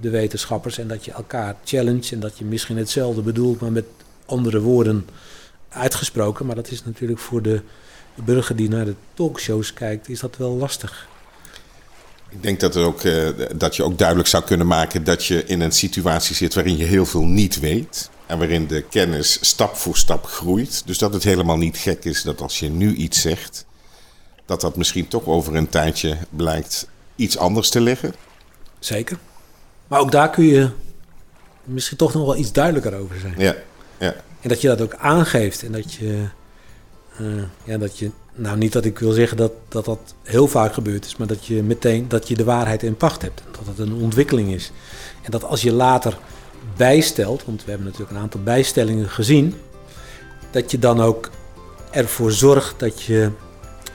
de 0.00 0.10
wetenschappers 0.10 0.78
en 0.78 0.88
dat 0.88 1.04
je 1.04 1.12
elkaar 1.12 1.56
challenge 1.64 2.10
en 2.10 2.20
dat 2.20 2.38
je 2.38 2.44
misschien 2.44 2.76
hetzelfde 2.76 3.22
bedoelt, 3.22 3.60
maar 3.60 3.72
met 3.72 3.84
andere 4.26 4.60
woorden 4.60 5.06
uitgesproken. 5.68 6.46
Maar 6.46 6.54
dat 6.54 6.70
is 6.70 6.84
natuurlijk 6.84 7.18
voor 7.18 7.42
de 7.42 7.60
burger 8.14 8.56
die 8.56 8.68
naar 8.68 8.84
de 8.84 8.94
talkshows 9.14 9.72
kijkt, 9.72 10.08
is 10.08 10.20
dat 10.20 10.36
wel 10.36 10.56
lastig. 10.56 11.08
Ik 12.36 12.42
denk 12.42 12.60
dat, 12.60 12.76
ook, 12.76 13.02
uh, 13.02 13.28
dat 13.56 13.76
je 13.76 13.82
ook 13.82 13.98
duidelijk 13.98 14.28
zou 14.28 14.44
kunnen 14.44 14.66
maken 14.66 15.04
dat 15.04 15.24
je 15.24 15.44
in 15.44 15.60
een 15.60 15.72
situatie 15.72 16.34
zit 16.34 16.54
waarin 16.54 16.76
je 16.76 16.84
heel 16.84 17.06
veel 17.06 17.24
niet 17.24 17.60
weet. 17.60 18.10
En 18.26 18.38
waarin 18.38 18.66
de 18.66 18.82
kennis 18.82 19.38
stap 19.40 19.76
voor 19.76 19.96
stap 19.96 20.26
groeit. 20.26 20.82
Dus 20.86 20.98
dat 20.98 21.12
het 21.12 21.22
helemaal 21.22 21.56
niet 21.56 21.76
gek 21.76 22.04
is 22.04 22.22
dat 22.22 22.40
als 22.40 22.58
je 22.58 22.70
nu 22.70 22.94
iets 22.94 23.20
zegt, 23.20 23.66
dat 24.46 24.60
dat 24.60 24.76
misschien 24.76 25.08
toch 25.08 25.26
over 25.26 25.54
een 25.54 25.68
tijdje 25.68 26.16
blijkt 26.30 26.88
iets 27.16 27.38
anders 27.38 27.68
te 27.68 27.80
liggen. 27.80 28.14
Zeker. 28.78 29.18
Maar 29.88 30.00
ook 30.00 30.12
daar 30.12 30.30
kun 30.30 30.44
je 30.44 30.70
misschien 31.64 31.96
toch 31.96 32.14
nog 32.14 32.24
wel 32.24 32.36
iets 32.36 32.52
duidelijker 32.52 32.94
over 32.94 33.20
zijn. 33.20 33.34
Ja, 33.38 33.54
ja. 33.98 34.14
En 34.40 34.48
dat 34.48 34.60
je 34.60 34.68
dat 34.68 34.80
ook 34.80 34.94
aangeeft 34.94 35.62
en 35.62 35.72
dat 35.72 35.92
je, 35.92 36.28
uh, 37.20 37.42
ja, 37.64 37.78
dat 37.78 37.98
je 37.98 38.10
nou 38.34 38.56
niet 38.56 38.72
dat 38.72 38.84
ik 38.84 38.98
wil 38.98 39.12
zeggen 39.12 39.36
dat, 39.36 39.52
dat 39.68 39.84
dat 39.84 40.14
heel 40.22 40.48
vaak 40.48 40.74
gebeurd 40.74 41.04
is, 41.04 41.16
maar 41.16 41.26
dat 41.26 41.46
je 41.46 41.62
meteen 41.62 42.08
dat 42.08 42.28
je 42.28 42.34
de 42.34 42.44
waarheid 42.44 42.82
in 42.82 42.96
pacht 42.96 43.22
hebt. 43.22 43.42
Dat 43.50 43.66
het 43.66 43.78
een 43.78 43.94
ontwikkeling 43.94 44.52
is. 44.52 44.72
En 45.22 45.30
dat 45.30 45.44
als 45.44 45.62
je 45.62 45.72
later 45.72 46.18
bijstelt, 46.76 47.44
want 47.44 47.64
we 47.64 47.70
hebben 47.70 47.86
natuurlijk 47.86 48.16
een 48.16 48.22
aantal 48.22 48.42
bijstellingen 48.42 49.08
gezien, 49.08 49.54
dat 50.50 50.70
je 50.70 50.78
dan 50.78 51.00
ook 51.00 51.30
ervoor 51.90 52.32
zorgt 52.32 52.78
dat 52.78 53.02
je, 53.02 53.30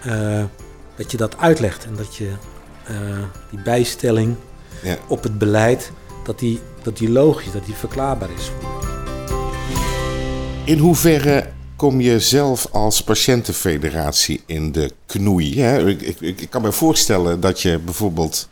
uh, 0.05 0.43
dat, 0.95 1.11
je 1.11 1.17
dat 1.17 1.37
uitlegt 1.37 1.85
en 1.85 1.95
dat 1.95 2.15
je 2.15 2.29
uh, 2.89 2.97
die 3.49 3.61
bijstelling 3.63 4.35
ja. 4.83 4.97
op 5.07 5.23
het 5.23 5.37
beleid, 5.37 5.91
dat 6.23 6.39
die, 6.39 6.59
dat 6.83 6.97
die 6.97 7.09
logisch, 7.09 7.51
dat 7.51 7.65
die 7.65 7.75
verklaarbaar 7.75 8.29
is. 8.37 8.51
In 10.65 10.77
hoeverre 10.77 11.47
kom 11.81 12.01
je 12.01 12.19
zelf 12.19 12.67
als 12.71 13.03
patiëntenfederatie 13.03 14.43
in 14.45 14.71
de 14.71 14.91
knoei? 15.05 15.63
Ik, 15.87 16.01
ik, 16.01 16.19
ik, 16.19 16.49
kan 16.49 16.61
me 16.61 16.71
voorstellen 16.71 17.39
dat 17.39 17.61
je 17.61 17.79
bijvoorbeeld 17.79 18.49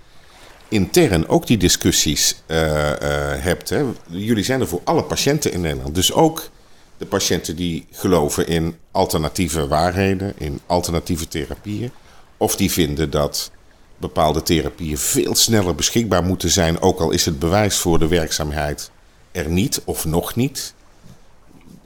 intern 0.68 1.28
ook 1.28 1.48
die 1.48 1.58
discussies 1.58 2.42
uh, 2.48 2.58
uh, 2.58 2.94
hebt. 3.38 3.70
Hè? 3.70 3.84
Jullie 4.08 4.44
zijn 4.44 4.62
er 4.62 4.68
voor 4.68 4.82
alle 4.84 5.04
patiënten 5.04 5.52
in 5.52 5.62
Nederland. 5.62 5.96
Dus 5.96 6.14
ook 6.14 6.50
de 6.98 7.06
patiënten 7.06 7.56
die 7.56 7.86
geloven 7.92 8.48
in 8.48 8.76
alternatieve 8.92 9.68
waarheden, 9.68 10.34
in 10.38 10.60
alternatieve 10.66 11.28
therapieën. 11.28 11.92
Of 12.38 12.56
die 12.56 12.72
vinden 12.72 13.10
dat 13.10 13.52
bepaalde 13.98 14.44
therapieën 14.44 14.98
veel 14.98 15.36
sneller 15.36 15.76
beschikbaar 15.76 16.24
moeten 16.24 16.50
zijn, 16.50 16.82
ook 16.82 17.00
al 17.00 17.12
is 17.12 17.26
het 17.26 17.40
bewijs 17.40 17.78
voor 17.78 18.00
de 18.00 18.08
werkzaamheid 18.08 18.92
er 19.32 19.50
niet 19.50 19.82
of 19.86 20.06
nog 20.06 20.36
niet. 20.36 20.74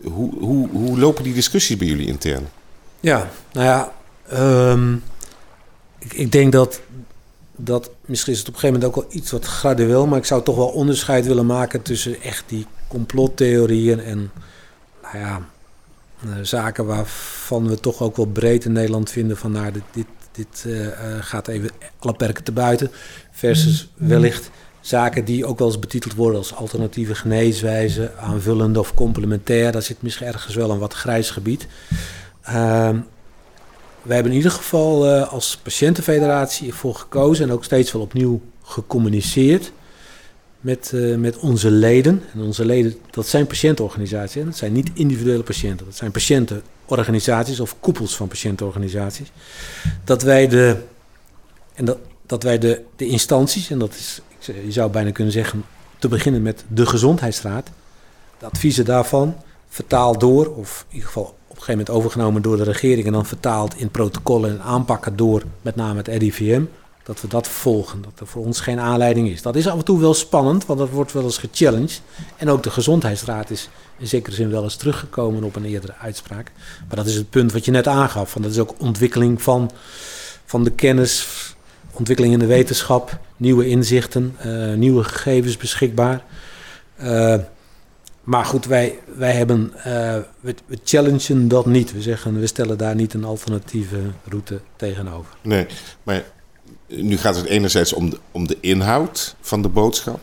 Hoe, 0.04 0.34
hoe, 0.40 0.70
hoe 0.70 1.00
lopen 1.00 1.24
die 1.24 1.34
discussies 1.34 1.78
bij 1.78 1.88
jullie 1.88 2.08
intern? 2.08 2.48
Ja, 3.00 3.30
nou 3.52 3.66
ja, 3.66 3.94
um, 4.72 5.04
ik, 6.00 6.14
ik, 6.14 6.32
denk 6.32 6.52
dat, 6.52 6.82
dat 7.56 7.90
misschien 8.06 8.34
is 8.34 8.40
het 8.40 8.48
op 8.48 8.54
een 8.54 8.60
gegeven 8.60 8.82
moment 8.82 8.98
ook 8.98 9.10
wel 9.10 9.20
iets 9.20 9.32
wat 9.32 9.46
gradueel, 9.46 10.08
maar 10.08 10.18
ik 10.18 10.26
zou 10.26 10.44
toch 10.44 10.56
wel 10.56 10.68
onderscheid 10.68 11.26
willen 11.26 11.46
maken 11.46 11.82
tussen 11.82 12.22
echt 12.22 12.44
die 12.48 12.66
complottheorieën 12.88 14.00
en 14.00 14.32
nou 15.02 15.18
ja, 15.18 15.42
uh, 16.26 16.32
zaken 16.42 16.86
waarvan 16.86 17.68
we 17.68 17.80
toch 17.80 18.02
ook 18.02 18.16
wel 18.16 18.26
breed 18.26 18.66
in 18.66 18.72
Nederland 18.72 19.10
vinden 19.10 19.38
van 19.38 19.52
nou, 19.52 19.72
dit, 19.72 19.84
dit, 19.92 20.06
dit 20.32 20.64
uh, 20.68 20.88
gaat 21.20 21.48
even 21.48 21.70
alle 22.00 22.14
perken 22.14 22.44
te 22.44 22.52
buiten, 22.52 22.92
versus 23.32 23.90
wellicht 23.96 24.50
zaken 24.84 25.26
die 25.26 25.46
ook 25.46 25.58
wel 25.60 25.68
eens 25.68 25.80
betiteld 25.80 26.14
worden 26.14 26.38
als 26.38 26.56
alternatieve 26.56 27.16
geneeswijzen, 27.16 28.18
aanvullende 28.18 28.80
of 28.80 28.94
complementair. 28.94 29.72
Daar 29.72 29.82
zit 29.82 30.02
misschien 30.02 30.28
ergens 30.28 30.56
wel 30.56 30.70
een 30.70 30.80
wat 30.80 30.94
grijs 30.94 31.30
gebied. 31.30 31.68
Uh, 32.48 32.90
wij 34.02 34.16
hebben 34.16 34.32
in 34.32 34.38
ieder 34.38 34.52
geval 34.52 35.08
uh, 35.08 35.32
als 35.32 35.58
patiëntenfederatie 35.64 36.68
ervoor 36.68 36.96
gekozen 36.96 37.46
en 37.46 37.54
ook 37.54 37.64
steeds 37.64 37.92
wel 37.92 38.02
opnieuw 38.02 38.42
gecommuniceerd 38.64 39.72
met, 40.60 40.92
uh, 40.94 41.16
met 41.16 41.38
onze 41.38 41.72
leden. 41.72 42.24
En 42.34 42.42
onze 42.42 42.66
leden, 42.66 42.96
dat 43.12 43.28
zijn 43.28 43.48
patiëntenorganisaties. 43.48 44.44
Dat 44.44 44.58
zijn 44.58 44.74
niet 44.74 44.92
individuele 44.94 45.44
patiënten. 45.44 45.86
Dat 45.86 45.96
zijn 45.96 46.12
patiëntenorganisaties 46.12 47.60
of 47.60 47.76
koepels 47.80 48.16
van 48.16 48.28
patiëntenorganisaties. 48.28 49.32
Dat 50.04 50.22
wij 50.22 50.48
de, 50.48 50.76
en 51.74 51.86
dat, 51.86 51.98
dat 52.26 52.44
wij 52.44 52.58
de, 52.58 52.82
de 52.96 53.08
instanties, 53.08 53.70
en 53.70 53.80
dat 53.80 53.94
is 53.94 54.22
je 54.46 54.72
zou 54.72 54.92
bijna 54.92 55.12
kunnen 55.12 55.34
zeggen, 55.34 55.64
te 56.00 56.08
beginnen 56.08 56.42
met 56.42 56.64
de 56.68 56.86
gezondheidsraad. 56.86 57.70
De 58.40 58.46
adviezen 58.46 58.86
daarvan 58.86 59.36
vertaald 59.68 60.20
door, 60.20 60.56
of 60.56 60.86
in 60.88 60.94
ieder 60.94 61.08
geval 61.08 61.24
op 61.24 61.60
een 61.60 61.64
gegeven 61.64 61.72
moment 61.72 61.90
overgenomen 61.90 62.42
door 62.42 62.58
de 62.58 62.64
regering 62.64 63.06
en 63.06 63.14
dan 63.14 63.26
vertaald 63.26 63.76
in 63.76 63.90
protocollen 63.90 64.50
en 64.50 64.62
aanpakken 64.62 65.16
door 65.16 65.44
met 65.62 65.76
name 65.76 65.98
het 65.98 66.08
RIVM. 66.08 66.64
Dat 67.04 67.22
we 67.22 67.28
dat 67.28 67.48
volgen, 67.48 68.02
dat 68.02 68.20
er 68.20 68.28
voor 68.28 68.46
ons 68.46 68.60
geen 68.60 68.80
aanleiding 68.80 69.30
is. 69.30 69.42
Dat 69.42 69.56
is 69.56 69.68
af 69.68 69.78
en 69.78 69.86
toe 69.86 70.00
wel 70.00 70.14
spannend, 70.14 70.66
want 70.66 70.80
dat 70.80 70.90
wordt 70.90 71.12
wel 71.12 71.24
eens 71.24 71.38
gechallenged. 71.38 72.02
En 72.38 72.50
ook 72.50 72.64
de 72.64 72.72
gezondheidsraad 72.72 73.50
is 73.50 73.70
in 73.98 74.08
zekere 74.08 74.36
zin 74.36 74.50
wel 74.50 74.64
eens 74.64 74.76
teruggekomen 74.76 75.44
op 75.44 75.56
een 75.56 75.66
eerdere 75.66 75.94
uitspraak. 75.96 76.52
Maar 76.88 76.96
dat 76.96 77.06
is 77.06 77.16
het 77.16 77.30
punt 77.30 77.52
wat 77.52 77.66
je 77.66 77.72
net 77.72 77.88
aangaf. 77.88 78.32
Van 78.32 78.42
dat 78.42 78.52
is 78.52 78.60
ook 78.60 78.76
ontwikkeling 78.78 79.42
van, 79.42 79.72
van 80.46 80.64
de 80.64 80.72
kennis, 80.72 81.28
ontwikkeling 81.94 82.34
in 82.34 82.40
de 82.40 82.46
wetenschap, 82.46 83.20
nieuwe 83.38 83.68
inzichten, 83.68 84.36
uh, 84.46 84.74
nieuwe 84.74 85.04
gegevens 85.04 85.58
beschikbaar. 85.58 86.24
Uh, 87.02 87.36
maar 88.24 88.46
goed, 88.46 88.66
wij, 88.66 89.00
wij 89.16 89.34
hebben, 89.34 89.74
we, 90.40 90.56
we, 90.66 90.78
challengen 90.84 91.48
dat 91.48 91.66
niet. 91.66 91.94
We 91.94 92.02
zeggen, 92.02 92.40
we 92.40 92.48
stellen 92.48 92.78
daar 92.78 92.96
niet 92.96 93.14
een 93.14 93.24
alternatieve 93.24 94.00
route 94.24 94.60
tegenover. 94.76 95.34
Nee, 95.42 95.66
maar 96.04 96.24
nu 96.88 97.18
gaat 97.18 97.36
het 97.36 97.46
enerzijds 97.46 97.94
om 97.94 98.10
de, 98.10 98.20
om 98.32 98.48
de 98.48 98.58
inhoud 98.60 99.36
van 99.42 99.62
de 99.62 99.70
boodschap. 99.70 100.20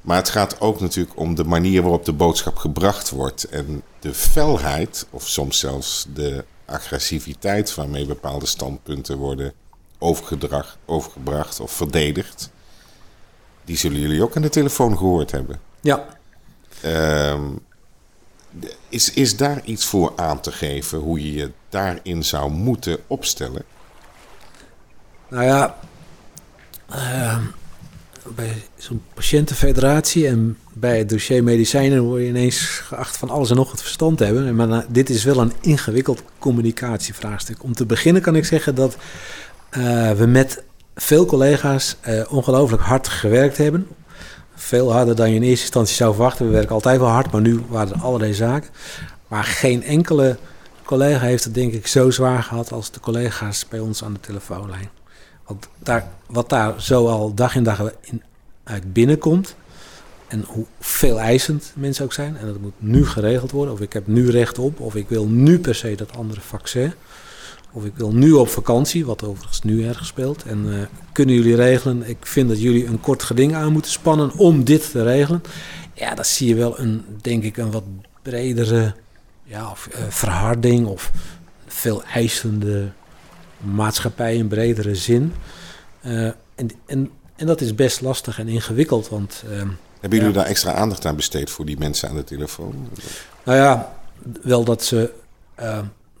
Maar 0.00 0.16
het 0.16 0.28
gaat 0.28 0.60
ook 0.60 0.80
natuurlijk 0.80 1.16
om 1.18 1.34
de 1.34 1.44
manier 1.44 1.82
waarop 1.82 2.04
de 2.04 2.12
boodschap 2.12 2.56
gebracht 2.56 3.10
wordt. 3.10 3.44
En 3.44 3.82
de 4.00 4.14
felheid, 4.14 5.06
of 5.10 5.28
soms 5.28 5.58
zelfs 5.58 6.06
de 6.14 6.44
agressiviteit 6.64 7.74
waarmee 7.74 8.06
bepaalde 8.06 8.46
standpunten 8.46 9.16
worden 9.16 9.52
overgebracht 9.98 11.60
of 11.60 11.72
verdedigd. 11.72 12.50
Die 13.64 13.76
zullen 13.76 14.00
jullie 14.00 14.22
ook 14.22 14.36
aan 14.36 14.42
de 14.42 14.48
telefoon 14.48 14.96
gehoord 14.96 15.30
hebben. 15.30 15.60
Ja. 15.80 16.06
Um, 16.84 17.58
is, 18.88 19.12
is 19.12 19.36
daar 19.36 19.60
iets 19.64 19.84
voor 19.84 20.12
aan 20.16 20.40
te 20.40 20.52
geven 20.52 20.98
hoe 20.98 21.22
je 21.22 21.32
je 21.32 21.50
daarin 21.68 22.24
zou 22.24 22.50
moeten 22.50 22.98
opstellen? 23.06 23.62
Nou 25.28 25.44
ja, 25.44 25.78
uh, 26.90 27.38
bij 28.34 28.62
zo'n 28.76 29.02
patiëntenfederatie 29.14 30.26
en 30.26 30.58
bij 30.72 30.98
het 30.98 31.08
dossier 31.08 31.44
medicijnen 31.44 32.02
word 32.02 32.22
je 32.22 32.28
ineens 32.28 32.58
geacht 32.58 33.16
van 33.16 33.30
alles 33.30 33.50
en 33.50 33.56
nog 33.56 33.70
het 33.70 33.82
verstand 33.82 34.18
te 34.18 34.24
hebben. 34.24 34.54
Maar 34.54 34.84
dit 34.88 35.10
is 35.10 35.24
wel 35.24 35.38
een 35.38 35.52
ingewikkeld 35.60 36.22
communicatievraagstuk. 36.38 37.62
Om 37.62 37.74
te 37.74 37.86
beginnen 37.86 38.22
kan 38.22 38.36
ik 38.36 38.44
zeggen 38.44 38.74
dat 38.74 38.96
uh, 39.70 40.10
we 40.10 40.26
met 40.26 40.62
veel 40.94 41.26
collega's 41.26 41.96
uh, 42.08 42.22
ongelooflijk 42.28 42.82
hard 42.82 43.08
gewerkt 43.08 43.56
hebben. 43.56 43.86
Veel 44.54 44.92
harder 44.92 45.16
dan 45.16 45.30
je 45.30 45.36
in 45.36 45.42
eerste 45.42 45.64
instantie 45.64 45.94
zou 45.94 46.14
verwachten. 46.14 46.46
We 46.46 46.52
werken 46.52 46.74
altijd 46.74 46.98
wel 46.98 47.08
hard, 47.08 47.30
maar 47.30 47.40
nu 47.40 47.64
waren 47.68 47.94
er 47.94 48.02
allerlei 48.02 48.34
zaken. 48.34 48.70
Maar 49.28 49.44
geen 49.44 49.82
enkele 49.82 50.36
collega 50.84 51.24
heeft 51.24 51.44
het 51.44 51.54
denk 51.54 51.72
ik 51.72 51.86
zo 51.86 52.10
zwaar 52.10 52.42
gehad 52.42 52.72
als 52.72 52.90
de 52.90 53.00
collega's 53.00 53.68
bij 53.68 53.78
ons 53.78 54.04
aan 54.04 54.12
de 54.12 54.20
telefoonlijn. 54.20 54.88
Want 55.46 55.68
daar, 55.78 56.08
wat 56.26 56.48
daar 56.48 56.82
zo 56.82 57.08
al 57.08 57.34
dag 57.34 57.54
in 57.54 57.62
dag 57.62 57.92
in, 58.00 58.22
uit 58.64 58.92
binnenkomt, 58.92 59.56
en 60.26 60.44
hoe 60.46 60.64
veel 60.80 61.20
eisend 61.20 61.72
mensen 61.74 62.04
ook 62.04 62.12
zijn, 62.12 62.36
en 62.36 62.46
dat 62.46 62.60
moet 62.60 62.72
nu 62.76 63.06
geregeld 63.06 63.50
worden, 63.50 63.74
of 63.74 63.80
ik 63.80 63.92
heb 63.92 64.06
nu 64.06 64.30
recht 64.30 64.58
op, 64.58 64.80
of 64.80 64.94
ik 64.94 65.08
wil 65.08 65.26
nu 65.26 65.58
per 65.58 65.74
se 65.74 65.94
dat 65.94 66.16
andere 66.16 66.40
vaccin 66.40 66.92
of 67.76 67.84
ik 67.84 67.92
wil 67.96 68.12
nu 68.12 68.32
op 68.32 68.48
vakantie, 68.48 69.06
wat 69.06 69.24
overigens 69.24 69.62
nu 69.62 69.86
erg 69.86 70.06
speelt. 70.06 70.42
En 70.42 70.66
uh, 70.66 70.78
kunnen 71.12 71.34
jullie 71.34 71.54
regelen? 71.54 72.08
Ik 72.08 72.26
vind 72.26 72.48
dat 72.48 72.62
jullie 72.62 72.86
een 72.86 73.00
kort 73.00 73.22
geding 73.22 73.54
aan 73.54 73.72
moeten 73.72 73.90
spannen 73.90 74.36
om 74.36 74.64
dit 74.64 74.90
te 74.90 75.02
regelen. 75.02 75.42
Ja, 75.92 76.14
dan 76.14 76.24
zie 76.24 76.48
je 76.48 76.54
wel 76.54 76.78
een, 76.78 77.04
denk 77.20 77.42
ik, 77.42 77.56
een 77.56 77.70
wat 77.70 77.84
bredere 78.22 78.94
ja, 79.44 79.70
of, 79.70 79.88
uh, 79.92 79.98
verharding 80.08 80.86
of 80.86 81.10
veel 81.66 82.02
eisende 82.02 82.92
maatschappij 83.58 84.36
in 84.36 84.48
bredere 84.48 84.94
zin. 84.94 85.32
Uh, 86.06 86.24
en, 86.54 86.70
en, 86.86 87.10
en 87.36 87.46
dat 87.46 87.60
is 87.60 87.74
best 87.74 88.00
lastig 88.00 88.38
en 88.38 88.48
ingewikkeld, 88.48 89.08
want... 89.08 89.42
Hebben 90.00 90.18
jullie 90.18 90.34
daar 90.34 90.46
extra 90.46 90.72
aandacht 90.72 91.06
aan 91.06 91.16
besteed 91.16 91.50
voor 91.50 91.64
die 91.64 91.78
mensen 91.78 92.08
aan 92.08 92.16
de 92.16 92.24
telefoon? 92.24 92.88
Nou 93.44 93.58
ja, 93.58 93.96
wel 94.42 94.64
dat 94.64 94.84
ze 94.84 95.12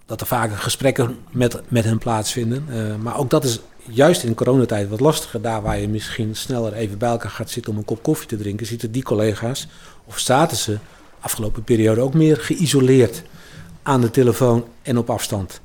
dat 0.06 0.20
er 0.20 0.26
vaker 0.26 0.56
gesprekken 0.56 1.18
met, 1.30 1.60
met 1.68 1.84
hen 1.84 1.98
plaatsvinden. 1.98 2.66
Uh, 2.70 2.96
maar 2.96 3.18
ook 3.18 3.30
dat 3.30 3.44
is 3.44 3.60
juist 3.88 4.22
in 4.22 4.34
coronatijd 4.34 4.88
wat 4.88 5.00
lastiger. 5.00 5.42
Daar 5.42 5.62
waar 5.62 5.78
je 5.78 5.88
misschien 5.88 6.36
sneller 6.36 6.72
even 6.72 6.98
bij 6.98 7.08
elkaar 7.08 7.30
gaat 7.30 7.50
zitten 7.50 7.72
om 7.72 7.78
een 7.78 7.84
kop 7.84 8.02
koffie 8.02 8.28
te 8.28 8.36
drinken, 8.36 8.66
zitten 8.66 8.90
die 8.90 9.02
collega's 9.02 9.68
of 10.04 10.18
zaten 10.18 10.56
ze 10.56 10.78
afgelopen 11.20 11.62
periode 11.62 12.00
ook 12.00 12.14
meer 12.14 12.36
geïsoleerd 12.36 13.22
aan 13.82 14.00
de 14.00 14.10
telefoon 14.10 14.64
en 14.82 14.98
op 14.98 15.10
afstand. 15.10 15.60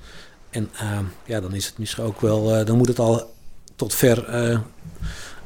En 0.49 0.69
uh, 0.73 0.99
ja, 1.25 1.39
dan 1.39 1.53
is 1.53 1.65
het 1.65 1.77
misschien 1.77 2.03
ook 2.03 2.21
wel, 2.21 2.59
uh, 2.59 2.65
dan 2.65 2.77
moet 2.77 2.87
het 2.87 2.99
al 2.99 3.33
tot 3.75 3.93
ver, 3.93 4.25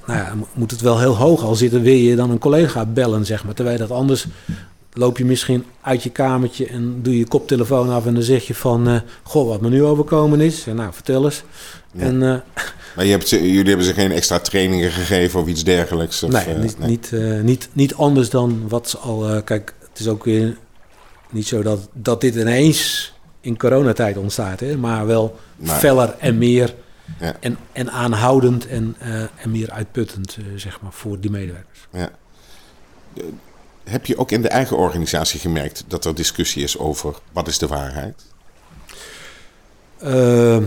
nou 0.06 0.20
ja, 0.20 0.34
moet 0.54 0.72
het 0.72 0.82
wel 0.82 1.00
heel 1.00 1.18
hoog 1.18 1.44
al 1.44 1.56
zitten, 1.56 1.82
wil 1.82 1.94
je 1.94 2.16
dan 2.16 2.30
een 2.30 2.38
collega 2.38 2.86
bellen, 2.86 3.26
zeg 3.26 3.44
maar. 3.44 3.54
Terwijl 3.54 3.78
dat 3.78 3.92
anders 3.92 4.28
loop 4.96 5.18
je 5.18 5.26
misschien 5.26 5.66
uit 5.82 6.04
je 6.04 6.10
kamertje 6.10 6.68
en 6.68 7.00
doe 7.02 7.18
je 7.18 7.28
koptelefoon 7.28 7.90
af 7.90 8.06
en 8.06 8.14
dan 8.14 8.24
zeg 8.24 8.48
je 8.48 8.56
van... 8.56 8.90
Uh, 8.90 9.00
goh, 9.24 9.48
wat 9.48 9.62
me 9.62 9.70
nu 9.70 9.84
overkomen 9.84 10.42
is. 10.42 10.68
En 10.68 10.76
nou, 10.76 10.94
vertel 10.94 11.26
eens. 11.26 11.44
En, 11.98 12.22
uh, 12.22 12.36
maar 12.96 13.06
je 13.06 13.12
hebt 13.12 13.30
jullie 13.30 13.64
hebben 13.64 13.86
ze 13.86 13.94
geen 13.94 14.12
extra 14.12 14.40
trainingen 14.40 14.92
gegeven 14.92 15.40
of 15.40 15.48
iets 15.48 15.64
dergelijks? 15.64 16.24
Of, 16.24 16.32
nee, 16.32 16.56
uh, 16.56 16.62
niet, 16.62 16.80
nee. 16.80 16.90
Niet, 16.90 17.12
niet, 17.44 17.70
niet 17.74 17.96
anders 17.96 18.30
dan 18.30 18.68
wat 18.68 18.90
ze 18.90 18.98
al... 18.98 19.42
kijk, 19.44 19.74
het 19.90 20.00
is 20.00 20.08
ook 20.08 20.24
weer 20.24 20.58
niet 21.30 21.48
zo 21.48 21.62
dat, 21.62 21.90
dat 21.94 22.22
dit 22.22 22.36
ineens 22.36 23.14
in 23.42 23.58
coronatijd 23.58 24.18
ontstaat. 24.18 24.60
Hè, 24.60 24.78
maar 24.78 25.06
wel 25.06 25.40
maar, 25.56 25.78
feller 25.78 26.16
en 26.20 26.38
meer... 26.38 26.74
Ja. 27.20 27.36
En, 27.40 27.58
en 27.72 27.92
aanhoudend 27.92 28.68
en, 28.68 28.96
en 29.38 29.52
meer 29.52 29.72
uitputtend, 29.72 30.38
zeg 30.56 30.82
maar, 30.82 30.92
voor 30.94 31.20
die 31.20 31.32
medewerkers. 31.32 31.88
Ja 31.92 32.12
heb 33.86 34.06
je 34.06 34.18
ook 34.18 34.32
in 34.32 34.42
de 34.42 34.48
eigen 34.48 34.78
organisatie 34.78 35.40
gemerkt 35.40 35.84
dat 35.88 36.06
er 36.06 36.16
discussie 36.16 36.64
is 36.64 36.78
over 36.78 37.16
wat 37.32 37.48
is 37.48 37.58
de 37.58 37.68
waarheid? 37.68 38.26
Uh, 40.04 40.58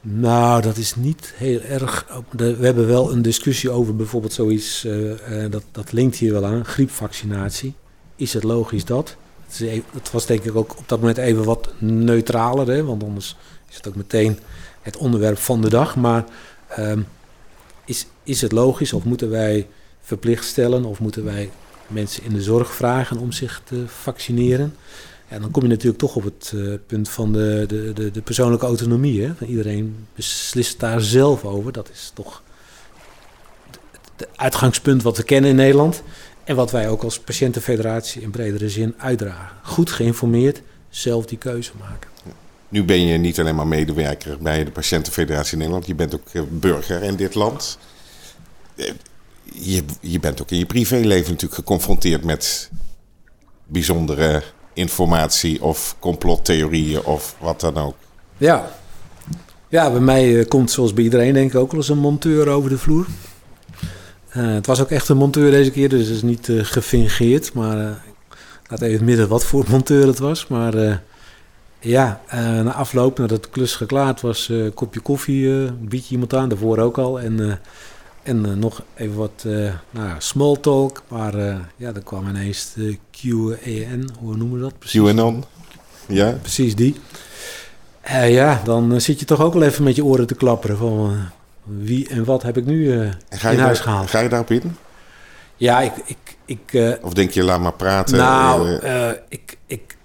nou, 0.00 0.62
dat 0.62 0.76
is 0.76 0.94
niet 0.94 1.32
heel 1.36 1.60
erg. 1.60 2.06
We 2.30 2.56
hebben 2.60 2.86
wel 2.86 3.12
een 3.12 3.22
discussie 3.22 3.70
over 3.70 3.96
bijvoorbeeld 3.96 4.32
zoiets, 4.32 4.84
uh, 4.84 5.10
uh, 5.10 5.50
dat, 5.50 5.62
dat 5.72 5.92
linkt 5.92 6.16
hier 6.16 6.32
wel 6.32 6.46
aan, 6.46 6.64
griepvaccinatie. 6.64 7.74
Is 8.16 8.32
het 8.32 8.42
logisch 8.42 8.84
dat? 8.84 9.16
Het, 9.46 9.60
even, 9.60 9.84
was 10.12 10.26
denk 10.26 10.44
ik 10.44 10.56
ook 10.56 10.78
op 10.78 10.88
dat 10.88 10.98
moment 10.98 11.18
even 11.18 11.44
wat 11.44 11.68
neutraler, 11.78 12.68
hè, 12.68 12.84
want 12.84 13.02
anders 13.02 13.36
is 13.70 13.76
het 13.76 13.88
ook 13.88 13.94
meteen 13.94 14.38
het 14.82 14.96
onderwerp 14.96 15.38
van 15.38 15.60
de 15.60 15.68
dag. 15.68 15.96
Maar 15.96 16.24
uh, 16.78 16.92
is, 17.84 18.06
is 18.22 18.40
het 18.40 18.52
logisch 18.52 18.92
of 18.92 19.04
moeten 19.04 19.30
wij 19.30 19.66
verplicht 20.00 20.44
stellen 20.44 20.84
of 20.84 21.00
moeten 21.00 21.24
wij 21.24 21.50
mensen 21.88 22.24
in 22.24 22.32
de 22.32 22.42
zorg 22.42 22.74
vragen 22.74 23.18
om 23.18 23.32
zich 23.32 23.62
te 23.64 23.84
vaccineren. 23.86 24.74
Ja, 25.30 25.38
dan 25.38 25.50
kom 25.50 25.62
je 25.62 25.68
natuurlijk 25.68 25.98
toch 25.98 26.16
op 26.16 26.24
het 26.24 26.52
uh, 26.54 26.74
punt 26.86 27.08
van 27.08 27.32
de, 27.32 27.64
de, 27.68 27.92
de, 27.92 28.10
de, 28.10 28.22
persoonlijke 28.22 28.66
autonomie. 28.66 29.22
Hè? 29.22 29.46
Iedereen 29.46 30.06
beslist 30.14 30.80
daar 30.80 31.00
zelf 31.00 31.44
over. 31.44 31.72
Dat 31.72 31.90
is 31.92 32.10
toch 32.14 32.42
het 34.16 34.28
uitgangspunt 34.36 35.02
wat 35.02 35.16
we 35.16 35.22
kennen 35.22 35.50
in 35.50 35.56
Nederland. 35.56 36.02
En 36.44 36.56
wat 36.56 36.70
wij 36.70 36.88
ook 36.88 37.02
als 37.02 37.18
patiëntenfederatie 37.18 38.22
in 38.22 38.30
bredere 38.30 38.68
zin 38.68 38.94
uitdragen. 38.98 39.56
Goed 39.62 39.90
geïnformeerd, 39.90 40.62
zelf 40.88 41.26
die 41.26 41.38
keuze 41.38 41.72
maken. 41.78 42.10
Nu 42.68 42.84
ben 42.84 43.06
je 43.06 43.18
niet 43.18 43.40
alleen 43.40 43.54
maar 43.54 43.66
medewerker 43.66 44.38
bij 44.38 44.64
de 44.64 44.70
Patiëntenfederatie 44.70 45.56
Nederland, 45.56 45.86
je 45.86 45.94
bent 45.94 46.14
ook 46.14 46.28
eh, 46.32 46.42
burger 46.48 47.02
in 47.02 47.16
dit 47.16 47.34
land. 47.34 47.78
Eh, 49.48 49.74
je, 49.74 49.82
je 50.00 50.20
bent 50.20 50.42
ook 50.42 50.50
in 50.50 50.58
je 50.58 50.66
privéleven 50.66 51.30
natuurlijk 51.30 51.54
geconfronteerd 51.54 52.24
met 52.24 52.70
bijzondere 53.66 54.42
informatie 54.72 55.62
of 55.62 55.96
complottheorieën 55.98 57.04
of 57.04 57.36
wat 57.40 57.60
dan 57.60 57.76
ook. 57.76 57.94
Ja, 58.36 58.70
ja 59.68 59.90
bij 59.90 60.00
mij 60.00 60.38
eh, 60.38 60.48
komt 60.48 60.70
zoals 60.70 60.92
bij 60.92 61.04
iedereen 61.04 61.32
denk 61.32 61.52
ik 61.52 61.58
ook 61.58 61.70
wel 61.70 61.80
eens 61.80 61.88
een 61.88 61.98
monteur 61.98 62.48
over 62.48 62.70
de 62.70 62.78
vloer. 62.78 63.06
Uh, 64.36 64.54
het 64.54 64.66
was 64.66 64.80
ook 64.80 64.90
echt 64.90 65.08
een 65.08 65.16
monteur 65.16 65.50
deze 65.50 65.70
keer, 65.70 65.88
dus 65.88 66.06
het 66.06 66.16
is 66.16 66.22
niet 66.22 66.48
uh, 66.48 66.64
gefingeerd. 66.64 67.52
Maar 67.52 67.90
ik 68.62 68.70
laat 68.70 68.82
even 68.82 69.04
midden 69.04 69.28
wat 69.28 69.44
voor 69.44 69.64
monteur 69.68 70.06
het 70.06 70.18
was. 70.18 70.46
Maar 70.46 71.02
ja, 71.80 72.20
na 72.32 72.72
afloop, 72.72 73.18
nadat 73.18 73.42
de 73.42 73.48
klus 73.50 73.74
geklaard 73.74 74.20
was, 74.20 74.52
kopje 74.74 75.00
koffie, 75.00 75.72
bied 75.72 76.06
je 76.06 76.12
iemand 76.12 76.34
aan, 76.34 76.48
daarvoor 76.48 76.78
ook 76.78 76.98
al. 76.98 77.20
En 77.20 77.60
en 78.28 78.46
uh, 78.46 78.52
nog 78.52 78.82
even 78.94 79.16
wat 79.16 79.42
uh, 79.46 79.72
nou, 79.90 80.14
small 80.18 80.56
talk. 80.60 81.02
Maar 81.08 81.34
uh, 81.34 81.56
ja, 81.76 81.92
dan 81.92 82.02
kwam 82.02 82.28
ineens 82.28 82.72
de 82.74 82.98
QAN, 83.10 84.10
hoe 84.18 84.36
noemen 84.36 84.52
we 84.52 84.60
dat 84.60 84.78
precies? 84.78 85.00
QAnon, 85.00 85.44
ja. 86.06 86.30
Precies 86.40 86.74
die. 86.74 86.94
ja, 88.26 88.60
dan 88.64 89.00
zit 89.00 89.18
je 89.20 89.24
toch 89.24 89.40
ook 89.40 89.52
wel 89.52 89.62
even 89.62 89.84
met 89.84 89.96
je 89.96 90.04
oren 90.04 90.26
te 90.26 90.34
klapperen 90.34 90.76
van 90.76 91.16
wie 91.62 92.08
en 92.08 92.24
wat 92.24 92.42
heb 92.42 92.56
ik 92.56 92.64
nu 92.64 92.92
in 92.92 93.12
huis 93.38 93.56
daar, 93.56 93.76
gehaald. 93.76 94.10
Ga 94.10 94.20
je 94.20 94.28
daarop 94.28 94.50
in? 94.50 94.76
Ja, 95.56 95.80
ik... 95.80 95.92
ik, 96.04 96.16
ik 96.44 96.98
of 97.02 97.12
denk 97.12 97.30
je, 97.30 97.42
laat 97.42 97.60
maar 97.60 97.72
praten? 97.72 98.16
Nou, 98.16 98.78
ik, 99.28 99.56
ik, 99.66 99.96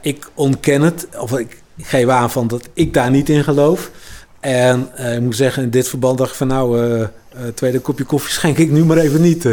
ik 0.00 0.30
ontken 0.34 0.82
het. 0.82 1.08
Of 1.18 1.38
ik, 1.38 1.62
ik 1.76 1.86
geef 1.86 2.08
aan 2.08 2.30
van 2.30 2.46
dat 2.48 2.68
ik 2.74 2.94
daar 2.94 3.10
niet 3.10 3.28
in 3.28 3.44
geloof. 3.44 3.90
En 4.40 4.90
uh, 4.98 5.14
ik 5.14 5.20
moet 5.20 5.36
zeggen, 5.36 5.62
in 5.62 5.70
dit 5.70 5.88
verband 5.88 6.18
dacht 6.18 6.30
ik 6.30 6.36
van 6.36 6.46
nou, 6.46 6.80
uh, 6.80 7.00
uh, 7.00 7.08
tweede 7.54 7.80
kopje 7.80 8.04
koffie 8.04 8.32
schenk 8.32 8.58
ik 8.58 8.70
nu 8.70 8.84
maar 8.84 8.96
even 8.96 9.20
niet. 9.20 9.48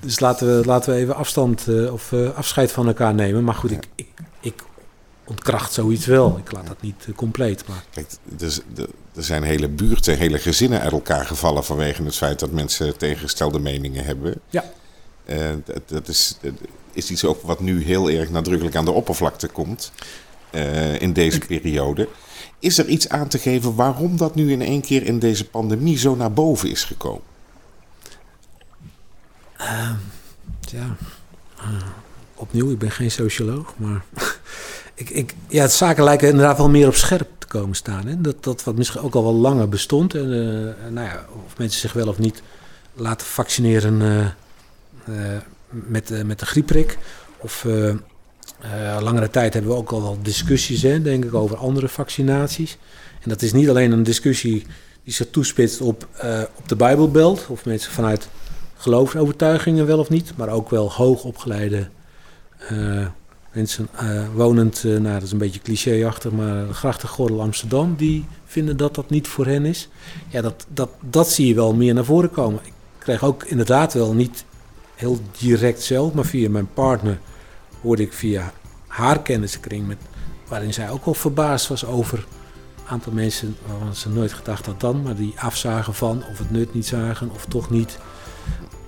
dus 0.00 0.20
laten 0.20 0.58
we, 0.58 0.66
laten 0.66 0.92
we 0.92 0.98
even 0.98 1.14
afstand 1.14 1.66
of 1.92 2.12
afscheid 2.34 2.72
van 2.72 2.86
elkaar 2.86 3.14
nemen. 3.14 3.44
Maar 3.44 3.54
goed, 3.54 3.70
ik, 3.70 3.86
ik, 3.94 4.08
ik 4.40 4.62
ontkracht 5.24 5.72
zoiets 5.72 6.06
wel. 6.06 6.38
Ik 6.38 6.52
laat 6.52 6.66
dat 6.66 6.82
niet 6.82 7.06
compleet. 7.16 7.68
Maar... 7.68 7.84
Kijk, 7.90 8.06
dus, 8.24 8.60
er 9.14 9.24
zijn 9.24 9.42
hele 9.42 9.68
buurten, 9.68 10.18
hele 10.18 10.38
gezinnen 10.38 10.80
uit 10.80 10.92
elkaar 10.92 11.26
gevallen 11.26 11.64
vanwege 11.64 12.02
het 12.02 12.16
feit 12.16 12.38
dat 12.38 12.50
mensen 12.50 12.96
tegengestelde 12.96 13.58
meningen 13.58 14.04
hebben. 14.04 14.40
Ja. 14.50 14.64
dat, 15.64 15.82
dat 15.86 16.08
is, 16.08 16.38
dat 16.40 16.52
is 16.92 17.10
iets 17.10 17.24
ook 17.24 17.42
wat 17.42 17.60
nu 17.60 17.84
heel 17.84 18.10
erg 18.10 18.30
nadrukkelijk 18.30 18.76
aan 18.76 18.84
de 18.84 18.90
oppervlakte 18.90 19.48
komt 19.48 19.92
in 20.98 21.12
deze 21.12 21.36
ik... 21.36 21.46
periode. 21.46 22.08
Is 22.64 22.78
er 22.78 22.86
iets 22.86 23.08
aan 23.08 23.28
te 23.28 23.38
geven 23.38 23.74
waarom 23.74 24.16
dat 24.16 24.34
nu 24.34 24.52
in 24.52 24.62
één 24.62 24.80
keer 24.80 25.02
in 25.02 25.18
deze 25.18 25.48
pandemie 25.48 25.98
zo 25.98 26.16
naar 26.16 26.32
boven 26.32 26.70
is 26.70 26.84
gekomen? 26.84 27.22
Uh, 29.60 29.90
ja, 30.60 30.96
uh, 31.58 31.64
opnieuw, 32.34 32.70
ik 32.70 32.78
ben 32.78 32.90
geen 32.90 33.10
socioloog, 33.10 33.74
maar 33.76 34.04
ik, 34.94 35.10
ik, 35.10 35.34
ja, 35.48 35.62
het 35.62 35.72
zaken 35.72 36.04
lijken 36.04 36.28
inderdaad 36.28 36.56
wel 36.56 36.68
meer 36.68 36.86
op 36.86 36.94
scherp 36.94 37.28
te 37.38 37.46
komen 37.46 37.76
staan. 37.76 38.06
Hè? 38.06 38.20
Dat, 38.20 38.44
dat 38.44 38.64
wat 38.64 38.76
misschien 38.76 39.00
ook 39.02 39.14
al 39.14 39.22
wel 39.22 39.34
langer 39.34 39.68
bestond. 39.68 40.14
En, 40.14 40.26
uh, 40.26 40.92
nou 40.92 41.06
ja, 41.06 41.26
of 41.46 41.58
mensen 41.58 41.80
zich 41.80 41.92
wel 41.92 42.08
of 42.08 42.18
niet 42.18 42.42
laten 42.94 43.26
vaccineren 43.26 44.02
eh, 45.04 45.36
met, 45.68 46.26
met 46.26 46.38
de 46.38 46.46
griepprik. 46.46 46.98
Of 47.38 47.66
uh, 48.64 48.98
langere 49.00 49.30
tijd 49.30 49.54
hebben 49.54 49.70
we 49.70 49.76
ook 49.76 49.90
al 49.90 50.02
wel 50.02 50.18
discussies, 50.22 50.82
hè, 50.82 51.02
denk 51.02 51.24
ik, 51.24 51.34
over 51.34 51.56
andere 51.56 51.88
vaccinaties. 51.88 52.78
En 53.22 53.28
dat 53.28 53.42
is 53.42 53.52
niet 53.52 53.68
alleen 53.68 53.92
een 53.92 54.02
discussie 54.02 54.66
die 55.04 55.12
zich 55.12 55.30
toespitst 55.30 55.80
op, 55.80 56.08
uh, 56.24 56.42
op 56.54 56.68
de 56.68 56.76
Bijbelbelt, 56.76 57.46
of 57.48 57.64
mensen 57.64 57.92
vanuit 57.92 58.28
geloofsovertuigingen 58.76 59.86
wel 59.86 59.98
of 59.98 60.08
niet, 60.08 60.32
maar 60.36 60.48
ook 60.48 60.70
wel 60.70 60.92
hoogopgeleide 60.92 61.88
uh, 62.72 63.06
mensen 63.52 63.88
wonend, 64.34 64.84
nou 64.84 65.02
dat 65.02 65.22
is 65.22 65.32
een 65.32 65.38
beetje 65.38 65.60
clichéachtig, 65.60 66.30
maar 66.32 66.66
de 66.66 66.74
grachtengordel 66.74 67.40
Amsterdam, 67.40 67.94
die 67.96 68.24
vinden 68.44 68.76
dat 68.76 68.94
dat 68.94 69.10
niet 69.10 69.28
voor 69.28 69.46
hen 69.46 69.64
is. 69.64 69.88
Ja, 70.28 70.40
dat, 70.40 70.66
dat, 70.68 70.90
dat 71.00 71.30
zie 71.30 71.46
je 71.46 71.54
wel 71.54 71.74
meer 71.74 71.94
naar 71.94 72.04
voren 72.04 72.30
komen. 72.30 72.60
Ik 72.64 72.72
krijg 72.98 73.24
ook 73.24 73.44
inderdaad 73.44 73.92
wel 73.92 74.14
niet 74.14 74.44
heel 74.94 75.18
direct 75.38 75.82
zelf, 75.82 76.12
maar 76.12 76.24
via 76.24 76.50
mijn 76.50 76.68
partner 76.74 77.18
hoorde 77.84 78.02
ik 78.02 78.12
via 78.12 78.52
haar 78.86 79.22
kenniskring, 79.22 79.86
met, 79.86 79.98
waarin 80.48 80.74
zij 80.74 80.90
ook 80.90 81.04
al 81.04 81.14
verbaasd 81.14 81.68
was 81.68 81.84
over 81.84 82.18
een 82.18 82.90
aantal 82.90 83.12
mensen 83.12 83.56
waarvan 83.66 83.94
ze 83.94 84.08
nooit 84.08 84.32
gedacht 84.32 84.66
had 84.66 84.80
dan, 84.80 85.02
maar 85.02 85.14
die 85.14 85.34
afzagen 85.36 85.94
van 85.94 86.24
of 86.30 86.38
het 86.38 86.50
nut 86.50 86.74
niet 86.74 86.86
zagen 86.86 87.30
of 87.30 87.44
toch 87.44 87.70
niet. 87.70 87.98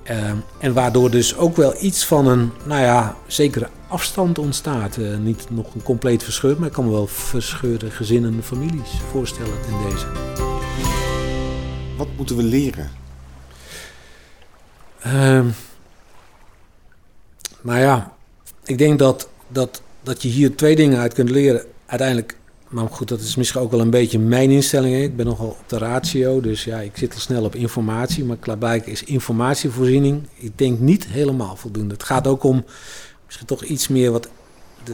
Ehm, 0.02 0.36
en 0.58 0.72
waardoor 0.72 1.10
dus 1.10 1.36
ook 1.36 1.56
wel 1.56 1.74
iets 1.80 2.06
van 2.06 2.26
een, 2.26 2.52
nou 2.64 2.82
ja, 2.82 3.16
zekere 3.26 3.68
afstand 3.88 4.38
ontstaat. 4.38 4.96
Uh, 4.96 5.16
niet 5.16 5.50
nog 5.50 5.74
een 5.74 5.82
compleet 5.82 6.22
verscheurd, 6.22 6.58
maar 6.58 6.68
ik 6.68 6.74
kan 6.74 6.84
me 6.84 6.90
wel 6.90 7.06
verscheurde 7.06 7.90
gezinnen 7.90 8.34
en 8.34 8.42
families 8.42 8.90
voorstellen 9.10 9.58
in 9.68 9.90
deze. 9.90 10.06
Wat 11.96 12.08
moeten 12.16 12.36
we 12.36 12.42
leren? 12.42 12.90
Uh, 15.06 15.44
nou 17.62 17.78
ja, 17.78 18.15
ik 18.66 18.78
denk 18.78 18.98
dat, 18.98 19.28
dat, 19.48 19.82
dat 20.02 20.22
je 20.22 20.28
hier 20.28 20.56
twee 20.56 20.76
dingen 20.76 20.98
uit 20.98 21.14
kunt 21.14 21.30
leren. 21.30 21.64
Uiteindelijk 21.86 22.36
maar 22.68 22.88
goed, 22.88 23.08
dat 23.08 23.20
is 23.20 23.36
misschien 23.36 23.60
ook 23.60 23.70
wel 23.70 23.80
een 23.80 23.90
beetje 23.90 24.18
mijn 24.18 24.50
instelling. 24.50 25.02
Ik 25.02 25.16
ben 25.16 25.26
nogal 25.26 25.46
op 25.46 25.68
de 25.68 25.78
ratio, 25.78 26.40
dus 26.40 26.64
ja, 26.64 26.78
ik 26.78 26.96
zit 26.96 27.14
al 27.14 27.20
snel 27.20 27.44
op 27.44 27.54
informatie. 27.54 28.24
Maar 28.24 28.36
klaarblijkelijk 28.36 29.00
is 29.00 29.08
informatievoorziening, 29.08 30.28
ik 30.34 30.58
denk 30.58 30.78
niet 30.78 31.06
helemaal 31.06 31.56
voldoende. 31.56 31.94
Het 31.94 32.02
gaat 32.02 32.26
ook 32.26 32.42
om 32.42 32.64
misschien 33.24 33.46
toch 33.46 33.64
iets 33.64 33.88
meer 33.88 34.10
wat, 34.10 34.28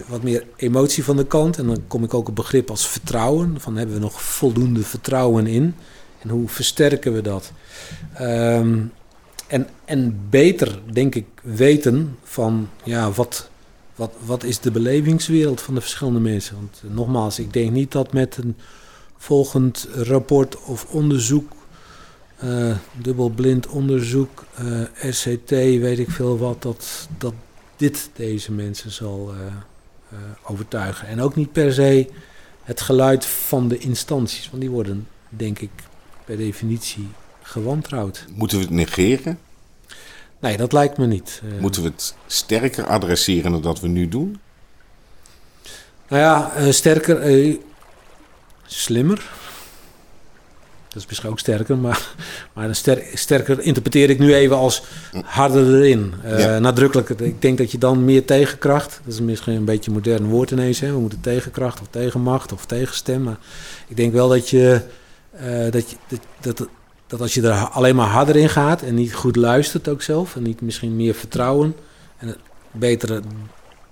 wat 0.06 0.22
meer 0.22 0.46
emotie 0.56 1.04
van 1.04 1.16
de 1.16 1.26
kant. 1.26 1.58
En 1.58 1.66
dan 1.66 1.82
kom 1.86 2.04
ik 2.04 2.14
ook 2.14 2.28
op 2.28 2.34
begrip 2.34 2.70
als 2.70 2.88
vertrouwen. 2.88 3.60
Van 3.60 3.76
hebben 3.76 3.94
we 3.94 4.00
nog 4.00 4.22
voldoende 4.22 4.82
vertrouwen 4.82 5.46
in? 5.46 5.74
En 6.18 6.28
hoe 6.28 6.48
versterken 6.48 7.12
we 7.12 7.22
dat? 7.22 7.52
Ehm, 8.14 8.78
en, 9.46 9.68
en 9.84 10.20
beter, 10.30 10.80
denk 10.92 11.14
ik, 11.14 11.26
weten 11.42 12.18
van 12.22 12.68
ja, 12.84 13.10
wat, 13.10 13.50
wat, 13.94 14.12
wat 14.24 14.44
is 14.44 14.60
de 14.60 14.70
belevingswereld 14.70 15.60
van 15.60 15.74
de 15.74 15.80
verschillende 15.80 16.20
mensen? 16.20 16.54
Want 16.54 16.82
eh, 16.84 16.94
nogmaals, 16.94 17.38
ik 17.38 17.52
denk 17.52 17.70
niet 17.70 17.92
dat 17.92 18.12
met 18.12 18.36
een 18.36 18.56
volgend 19.16 19.88
rapport 19.94 20.62
of 20.64 20.84
onderzoek, 20.84 21.52
uh, 22.44 22.76
dubbelblind 23.00 23.66
onderzoek, 23.66 24.44
uh, 24.60 24.80
eh, 24.82 24.88
RCT, 25.10 25.50
weet 25.50 25.98
ik 25.98 26.10
veel 26.10 26.38
wat, 26.38 26.62
dat, 26.62 27.08
dat 27.18 27.34
dit 27.76 28.10
deze 28.14 28.52
mensen 28.52 28.90
zal 28.90 29.32
overtuigen. 30.42 31.08
En 31.08 31.20
ook 31.20 31.36
niet 31.36 31.52
per 31.52 31.72
se 31.72 32.08
het 32.62 32.80
geluid 32.80 33.26
van 33.26 33.68
de 33.68 33.78
instanties, 33.78 34.50
want 34.50 34.62
die 34.62 34.70
worden, 34.70 35.08
denk 35.28 35.58
ik, 35.58 35.70
per 36.24 36.36
definitie 36.36 37.08
gewantrouwd. 37.42 38.24
Moeten 38.34 38.58
we 38.58 38.64
het 38.64 38.72
negeren? 38.72 39.38
Nee, 40.42 40.56
dat 40.56 40.72
lijkt 40.72 40.96
me 40.98 41.06
niet. 41.06 41.42
Eh. 41.44 41.60
Moeten 41.60 41.82
we 41.82 41.88
het 41.88 42.14
sterker 42.26 42.86
adresseren 42.86 43.52
dan 43.52 43.62
dat 43.62 43.80
we 43.80 43.88
nu 43.88 44.08
doen? 44.08 44.40
Nou 46.08 46.22
ja, 46.22 46.52
uh, 46.58 46.70
sterker, 46.72 47.30
uh, 47.30 47.56
slimmer. 48.66 49.30
Dat 50.88 51.02
is 51.02 51.06
misschien 51.08 51.30
ook 51.30 51.38
sterker, 51.38 51.76
maar, 51.76 52.14
maar 52.54 52.74
ster, 52.74 53.02
sterker 53.14 53.60
interpreteer 53.60 54.10
ik 54.10 54.18
nu 54.18 54.34
even 54.34 54.56
als 54.56 54.82
harder 55.24 55.74
erin. 55.74 56.14
Uh, 56.24 56.56
Nadrukkelijker. 56.58 57.22
Ik 57.22 57.42
denk 57.42 57.58
dat 57.58 57.70
je 57.70 57.78
dan 57.78 58.04
meer 58.04 58.24
tegenkracht, 58.24 59.00
dat 59.04 59.14
is 59.14 59.20
misschien 59.20 59.54
een 59.54 59.64
beetje 59.64 59.90
een 59.90 59.96
modern 59.96 60.24
woord 60.24 60.50
ineens, 60.50 60.80
hè? 60.80 60.92
we 60.92 61.00
moeten 61.00 61.20
tegenkracht 61.20 61.80
of 61.80 61.86
tegenmacht 61.90 62.52
of 62.52 62.66
tegenstem. 62.66 63.22
Maar 63.22 63.38
ik 63.88 63.96
denk 63.96 64.12
wel 64.12 64.28
dat 64.28 64.48
je, 64.48 64.80
dat, 65.70 65.90
je 65.90 65.96
dat, 66.40 66.56
dat, 66.56 66.68
dat 67.12 67.20
als 67.20 67.34
je 67.34 67.42
er 67.42 67.68
alleen 67.68 67.96
maar 67.96 68.08
harder 68.08 68.36
in 68.36 68.48
gaat 68.48 68.82
en 68.82 68.94
niet 68.94 69.14
goed 69.14 69.36
luistert 69.36 69.88
ook 69.88 70.02
zelf 70.02 70.36
en 70.36 70.42
niet 70.42 70.60
misschien 70.60 70.96
meer 70.96 71.14
vertrouwen 71.14 71.76
en 72.16 72.28
een 72.28 72.36
betere 72.70 73.22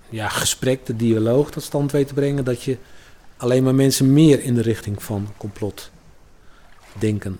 ja, 0.09 0.27
gesprek, 0.27 0.85
de 0.85 0.95
dialoog 0.95 1.51
tot 1.51 1.63
stand 1.63 1.91
weet 1.91 2.07
te 2.07 2.13
brengen, 2.13 2.43
dat 2.45 2.63
je 2.63 2.77
alleen 3.37 3.63
maar 3.63 3.75
mensen 3.75 4.13
meer 4.13 4.43
in 4.43 4.55
de 4.55 4.61
richting 4.61 5.03
van 5.03 5.27
complot 5.37 5.89
denken. 6.99 7.37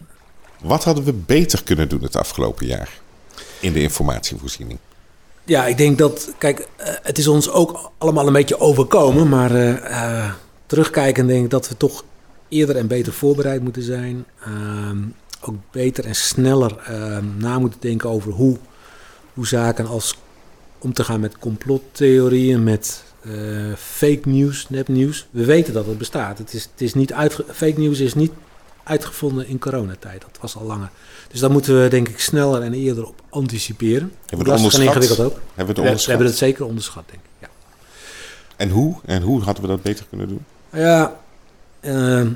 Wat 0.60 0.84
hadden 0.84 1.04
we 1.04 1.14
beter 1.14 1.64
kunnen 1.64 1.90
doen 1.90 2.04
het 2.04 2.16
afgelopen 2.16 2.66
jaar 2.66 2.90
in 3.60 3.74
de 3.74 3.82
informatievoorziening? 3.82 4.80
Ja, 5.44 5.66
ik 5.66 5.78
denk 5.78 5.98
dat, 5.98 6.34
kijk, 6.38 6.68
eh, 6.76 6.94
het 7.02 7.18
is 7.18 7.28
ons 7.28 7.50
ook 7.50 7.92
allemaal 7.98 8.28
een 8.28 8.34
beetje 8.34 8.60
overkomen, 8.60 9.30
maar 9.30 9.52
uh, 9.52 9.70
uh, 9.70 10.34
terugkijkend 10.66 11.28
denk 11.28 11.44
ik 11.44 11.50
dat 11.50 11.68
we 11.68 11.78
toch 11.78 12.04
eerder 12.50 12.76
en 12.76 12.88
beter 12.88 13.14
voorbereid 13.14 13.62
moeten 13.62 13.84
zijn. 13.84 14.26
Ehm, 14.44 14.98
ook 15.42 15.56
beter 15.72 16.06
en 16.06 16.16
sneller 16.16 16.78
ehm, 16.78 17.26
na 17.38 17.60
moeten 17.60 17.80
denken 17.80 18.10
over 18.10 18.32
hoe, 18.32 18.58
hoe 19.34 19.48
zaken 19.48 19.88
als 19.88 20.16
om 20.80 20.94
te 20.94 21.04
gaan 21.04 21.20
met 21.20 21.38
complottheorieën, 21.38 22.64
met 22.64 23.04
uh, 23.22 23.74
fake 23.78 24.22
news, 24.24 24.70
nepnieuws. 24.70 25.28
We 25.32 25.46
weten 25.46 25.74
dat 25.74 25.86
het 25.86 25.98
bestaat. 25.98 26.38
Het 26.38 26.54
is, 26.54 26.64
het 26.72 26.82
is 26.82 26.94
niet 26.94 27.14
fake 27.52 27.80
news 27.80 28.00
is 28.00 28.14
niet 28.14 28.32
uitgevonden 28.84 29.48
in 29.48 29.60
coronatijd. 29.60 30.22
Dat 30.22 30.38
was 30.42 30.56
al 30.56 30.66
langer. 30.66 30.90
Dus 31.28 31.40
daar 31.40 31.52
moeten 31.52 31.82
we 31.82 31.88
denk 31.88 32.08
ik 32.10 32.20
sneller 32.20 32.62
en 32.62 32.74
eerder 32.74 33.08
op 33.08 33.22
anticiperen. 33.30 34.12
Hebben 34.26 34.46
we 34.46 34.52
het 34.52 34.62
onderschat? 34.62 34.86
ingewikkeld 34.86 35.20
ook. 35.20 35.34
Hebben 35.34 35.56
we, 35.56 35.64
het 35.64 35.78
onderschat? 35.78 36.06
we, 36.06 36.10
hebben 36.10 36.28
het 36.28 36.38
zeker 36.38 36.66
onderschat, 36.66 37.04
denk 37.10 37.22
ik. 37.24 37.30
Ja. 37.40 37.48
En 38.56 38.70
hoe? 38.70 38.96
En 39.06 39.22
hoe 39.22 39.42
hadden 39.42 39.64
we 39.64 39.70
dat 39.70 39.82
beter 39.82 40.06
kunnen 40.10 40.28
doen? 40.28 40.46
Ja, 40.74 41.20
uh, 41.82 42.28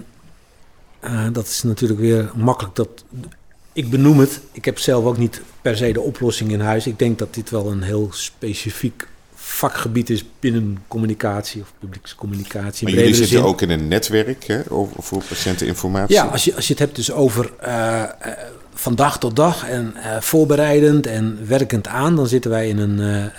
uh, 1.06 1.28
dat 1.32 1.48
is 1.48 1.64
natuurlijk 1.64 2.00
weer 2.00 2.32
makkelijk. 2.36 2.76
Dat, 2.76 3.04
ik 3.74 3.90
benoem 3.90 4.20
het. 4.20 4.40
Ik 4.52 4.66
heb 4.66 4.80
zelf 4.80 5.06
ook 5.06 5.18
niet 5.18 5.42
per 5.62 5.78
se 5.78 5.92
de 5.92 6.02
oplossing 6.02 6.52
in 6.52 6.60
huis. 6.60 6.88
Ik 6.88 7.00
denk 7.00 7.20
dat 7.20 7.34
dit 7.34 7.50
wel 7.50 7.72
een 7.72 7.82
heel 7.82 8.10
specifiek 8.12 9.08
vakgebied 9.36 10.10
is 10.10 10.24
binnen 10.40 10.84
communicatie 10.88 11.62
of 11.62 11.74
publiekscommunicatie. 11.80 12.88
Maar 12.88 12.98
jullie 12.98 13.16
zitten 13.16 13.44
ook 13.44 13.62
in 13.62 13.70
een 13.70 13.88
netwerk 13.88 14.44
hè, 14.44 14.62
over, 14.70 15.04
voor 15.04 15.24
patiënteninformatie? 15.24 16.16
Ja, 16.16 16.26
als 16.26 16.44
je, 16.44 16.56
als 16.56 16.68
je 16.68 16.74
het 16.74 16.82
hebt 16.82 16.96
dus 16.96 17.12
over 17.12 17.52
uh, 17.64 17.68
uh, 17.68 18.32
van 18.74 18.96
dag 18.96 19.20
tot 19.20 19.36
dag 19.36 19.68
en 19.68 19.94
uh, 19.96 20.22
voorbereidend 20.22 21.08
en 21.08 21.48
werkend 21.48 21.88
aan, 21.88 22.16
dan 22.16 22.28
zitten 22.28 22.52
wij 22.52 22.68
in 22.68 22.78
een 22.78 23.32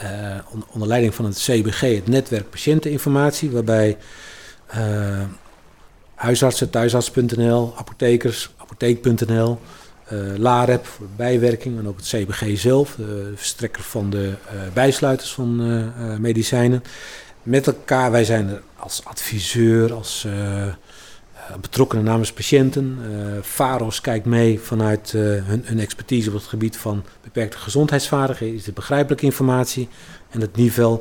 onder 0.71 0.89
leiding 0.89 1.15
van 1.15 1.25
het 1.25 1.37
CBG, 1.37 1.81
het 1.81 2.09
netwerk 2.09 2.51
patiënteninformatie, 2.51 3.51
waarbij 3.51 3.97
huisartsen, 6.17 6.71
thuisarts.nl, 6.71 7.75
apothekers, 7.77 8.51
apotheek.nl, 8.57 9.59
uh, 10.13 10.33
eh, 10.33 10.39
LAREP 10.39 10.87
voor 10.87 11.07
bijwerking 11.17 11.79
en 11.79 11.89
ook 11.89 11.97
het 11.97 12.07
CBG 12.07 12.59
zelf, 12.59 12.95
de 12.95 13.33
verstrekker 13.35 13.83
van 13.83 14.11
de 14.11 14.27
uh, 14.27 14.61
bijsluiters 14.73 15.33
van 15.33 15.61
uh, 15.61 16.17
medicijnen. 16.19 16.83
Met 17.43 17.67
elkaar, 17.67 18.11
wij 18.11 18.25
zijn 18.25 18.49
er 18.49 18.63
als 18.77 19.05
adviseur, 19.05 19.93
als 19.93 20.27
betrokkenen 21.61 22.05
namens 22.05 22.33
patiënten. 22.33 22.99
FAROS 23.43 24.01
kijkt 24.01 24.27
mee 24.27 24.61
vanuit 24.61 25.11
hun, 25.13 25.79
expertise 25.79 26.29
op 26.29 26.35
het 26.35 26.45
gebied 26.45 26.77
van 26.77 27.05
beperkte 27.23 27.59
gezondheidsvaardigheden, 27.59 28.57
is 28.57 28.65
de 28.65 28.73
begrijpelijke 28.73 29.25
informatie 29.25 29.89
en 30.31 30.41
het 30.41 30.57
niveau 30.57 31.01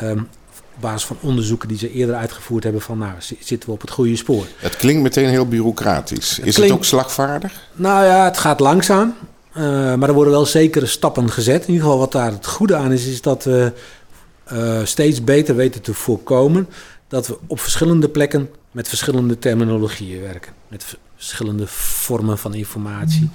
op 0.00 0.47
basis 0.80 1.04
van 1.04 1.16
onderzoeken 1.20 1.68
die 1.68 1.78
ze 1.78 1.92
eerder 1.92 2.14
uitgevoerd 2.14 2.64
hebben 2.64 2.82
van 2.82 2.98
nou, 2.98 3.12
zitten 3.40 3.68
we 3.68 3.74
op 3.74 3.80
het 3.80 3.90
goede 3.90 4.16
spoor. 4.16 4.46
Het 4.56 4.76
klinkt 4.76 5.02
meteen 5.02 5.28
heel 5.28 5.48
bureaucratisch. 5.48 6.38
Is 6.38 6.56
het 6.56 6.70
ook 6.70 6.84
slagvaardig? 6.84 7.68
Nou 7.72 8.04
ja, 8.04 8.24
het 8.24 8.38
gaat 8.38 8.60
langzaam. 8.60 9.14
Uh, 9.56 9.64
maar 9.94 10.08
er 10.08 10.14
worden 10.14 10.32
wel 10.32 10.46
zekere 10.46 10.86
stappen 10.86 11.30
gezet. 11.30 11.62
In 11.62 11.68
ieder 11.68 11.82
geval 11.82 11.98
wat 11.98 12.12
daar 12.12 12.30
het 12.30 12.46
goede 12.46 12.76
aan 12.76 12.92
is, 12.92 13.06
is 13.06 13.20
dat 13.20 13.44
we 13.44 13.72
uh, 14.52 14.84
steeds 14.84 15.24
beter 15.24 15.56
weten 15.56 15.82
te 15.82 15.94
voorkomen 15.94 16.68
dat 17.08 17.26
we 17.26 17.38
op 17.46 17.60
verschillende 17.60 18.08
plekken 18.08 18.50
met 18.70 18.88
verschillende 18.88 19.38
terminologieën 19.38 20.20
werken. 20.20 20.52
Met 20.68 20.96
verschillende 21.16 21.66
vormen 21.66 22.38
van 22.38 22.54
informatie. 22.54 23.30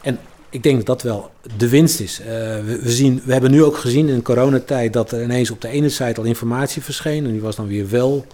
En 0.00 0.18
ik 0.50 0.62
denk 0.62 0.76
dat 0.76 0.86
dat 0.86 1.02
wel 1.02 1.30
de 1.56 1.68
winst 1.68 2.00
is. 2.00 2.20
Uh, 2.20 2.26
we, 2.26 2.80
zien, 2.84 3.22
we 3.24 3.32
hebben 3.32 3.50
nu 3.50 3.64
ook 3.64 3.76
gezien 3.76 4.08
in 4.08 4.22
coronatijd 4.22 4.92
dat 4.92 5.12
er 5.12 5.22
ineens 5.22 5.50
op 5.50 5.60
de 5.60 5.68
ene 5.68 5.88
site 5.88 6.20
al 6.20 6.26
informatie 6.26 6.82
verscheen. 6.82 7.24
En 7.24 7.32
die 7.32 7.40
was 7.40 7.56
dan 7.56 7.66
weer 7.66 7.88
wel 7.88 8.26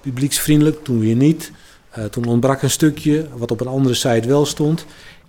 publieksvriendelijk, 0.00 0.84
toen 0.84 1.00
weer 1.00 1.16
niet. 1.16 1.52
Uh, 1.98 2.04
toen 2.04 2.24
ontbrak 2.24 2.62
een 2.62 2.70
stukje 2.70 3.26
wat 3.36 3.50
op 3.50 3.60
een 3.60 3.66
andere 3.66 3.94
site 3.94 4.28
wel 4.28 4.46
stond. 4.46 4.86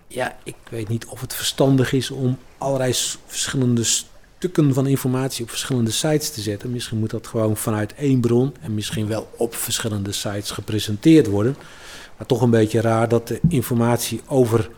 Ja, 0.08 0.38
ik 0.44 0.56
weet 0.70 0.88
niet 0.88 1.06
of 1.06 1.22
het 1.22 1.34
verstandig 1.34 1.94
is 1.94 2.12
om 2.12 2.38
allerlei 2.58 2.94
verschillende 3.26 3.84
stukken 3.84 4.74
van 4.74 4.88
informatie 4.88 5.44
op 5.44 5.50
verschillende 5.50 5.92
sites 5.92 6.30
te 6.30 6.42
zetten. 6.42 6.72
Misschien 6.72 7.00
moet 7.00 7.10
dat 7.10 7.28
gewoon 7.28 7.58
vanuit 7.58 7.94
één 7.94 8.20
bron 8.20 8.54
en 8.62 8.74
misschien 8.74 9.08
wel 9.08 9.30
op 9.38 9.56
verschillende 9.56 10.12
sites 10.12 10.52
gepresenteerd 10.52 11.28
worden. 11.28 11.56
Maar 12.18 12.28
toch 12.28 12.42
een 12.42 12.50
beetje 12.50 12.82
raar 12.82 13.10
dat 13.10 13.28
de 13.28 13.40
informatie 13.48 14.22
over 14.28 14.70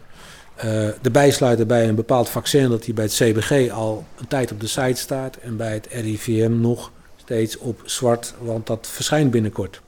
de 1.02 1.12
bijsluiter 1.12 1.66
bij 1.66 1.88
een 1.88 1.96
bepaald 1.96 2.30
vaccin 2.30 2.70
dat 2.70 2.86
hij 2.86 2.94
bij 2.94 3.04
het 3.04 3.14
CBG 3.14 3.72
al 3.72 4.06
een 4.20 4.28
tijd 4.28 4.52
op 4.52 4.60
de 4.60 4.68
site 4.68 5.02
staat 5.02 5.36
en 5.36 5.58
bij 5.58 5.74
het 5.74 5.88
RIVM 5.92 6.60
nog 6.60 6.92
steeds 7.18 7.58
op 7.58 7.82
zwart, 7.86 8.34
want 8.42 8.68
dat 8.68 8.88
verschijnt 8.92 9.32
binnenkort. 9.32 9.82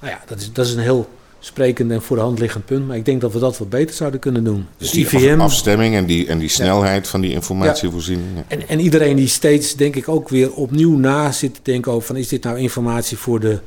Nou 0.00 0.12
ja, 0.12 0.20
dat 0.26 0.38
is, 0.38 0.52
dat 0.52 0.66
is 0.66 0.72
een 0.72 0.80
heel 0.80 1.08
sprekend 1.38 1.90
en 1.90 2.02
voor 2.02 2.16
de 2.16 2.22
hand 2.22 2.38
liggend 2.38 2.64
punt, 2.64 2.86
maar 2.86 2.96
ik 2.96 3.04
denk 3.04 3.20
dat 3.20 3.32
we 3.32 3.38
dat 3.38 3.58
wat 3.58 3.70
beter 3.70 3.94
zouden 3.94 4.20
kunnen 4.20 4.44
doen. 4.44 4.66
Dus 4.76 4.90
die 4.90 5.04
IVM, 5.04 5.40
afstemming 5.40 5.94
en 5.94 6.06
die, 6.06 6.26
en 6.26 6.38
die 6.38 6.48
snelheid 6.48 7.08
van 7.08 7.20
die 7.20 7.30
informatievoorziening. 7.30 8.28
Ja. 8.34 8.44
En, 8.48 8.68
en 8.68 8.80
iedereen 8.80 9.16
die 9.16 9.28
steeds, 9.28 9.74
denk 9.74 9.96
ik, 9.96 10.08
ook 10.08 10.28
weer 10.28 10.52
opnieuw 10.52 10.96
na 10.96 11.32
zit 11.32 11.54
te 11.54 11.60
denken 11.62 11.92
over 11.92 12.06
van 12.06 12.16
is 12.16 12.28
dit 12.28 12.42
nou 12.42 12.58
informatie 12.58 13.16
voor 13.16 13.40
de 13.40 13.58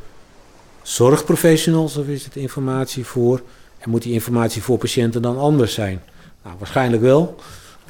zorgprofessionals 0.82 1.98
of 1.98 2.08
is 2.08 2.24
het 2.26 2.36
informatie 2.36 3.06
voor, 3.06 3.42
en 3.82 3.89
moet 3.89 4.02
die 4.02 4.13
informatie 4.13 4.63
voor 4.63 4.78
patiënten 4.78 5.22
dan 5.22 5.38
anders 5.38 5.74
zijn? 5.74 6.02
Nou, 6.44 6.56
waarschijnlijk 6.58 7.02
wel. 7.02 7.36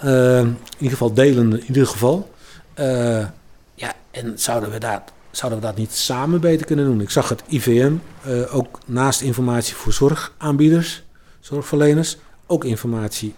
Uh, 0.04 0.39
in 0.39 0.58
ieder 0.77 0.91
geval 0.91 1.13
delen, 1.13 1.51
in 1.60 1.65
ieder 1.67 1.88
geval. 1.88 2.32
Uh, 2.80 3.25
ja, 3.73 3.93
en 4.12 4.39
zouden 4.39 4.71
we, 4.71 4.80
dat, 4.80 5.01
zouden 5.32 5.60
we 5.60 5.65
dat 5.65 5.77
niet 5.77 5.91
samen 5.91 6.41
beter 6.41 6.65
kunnen 6.65 6.86
doen? 6.86 7.01
Ik 7.01 7.10
zag 7.10 7.30
het 7.30 7.43
IVM 7.47 7.93
uh, 8.27 8.56
ook 8.56 8.80
naast 8.86 9.21
informatie 9.21 9.75
voor 9.75 9.93
zorgaanbieders, 9.93 11.04
zorgverleners, 11.39 12.17
ook 12.45 12.63
informatie 12.63 13.34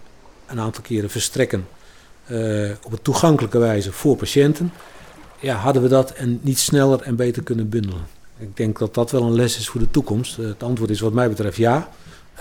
een 0.47 0.59
aantal 0.59 0.83
keren 0.83 1.09
verstrekken 1.09 1.67
op 2.83 2.91
een 2.91 3.01
toegankelijke 3.01 3.57
wijze 3.57 3.91
voor 3.91 4.15
patiënten. 4.15 4.73
Ja, 5.39 5.55
hadden 5.55 5.81
we 5.81 5.87
dat 5.87 6.11
en 6.11 6.39
niet 6.41 6.59
sneller 6.59 7.01
en 7.01 7.15
beter 7.15 7.43
kunnen 7.43 7.69
bundelen? 7.69 8.05
Ik 8.37 8.57
denk 8.57 8.79
dat 8.79 8.93
dat 8.93 9.11
wel 9.11 9.23
een 9.23 9.35
les 9.35 9.57
is 9.57 9.67
voor 9.67 9.79
de 9.79 9.91
toekomst. 9.91 10.37
het 10.37 10.63
antwoord 10.63 10.89
is 10.89 10.99
wat 10.99 11.13
mij 11.13 11.29
betreft 11.29 11.57
ja. 11.57 11.89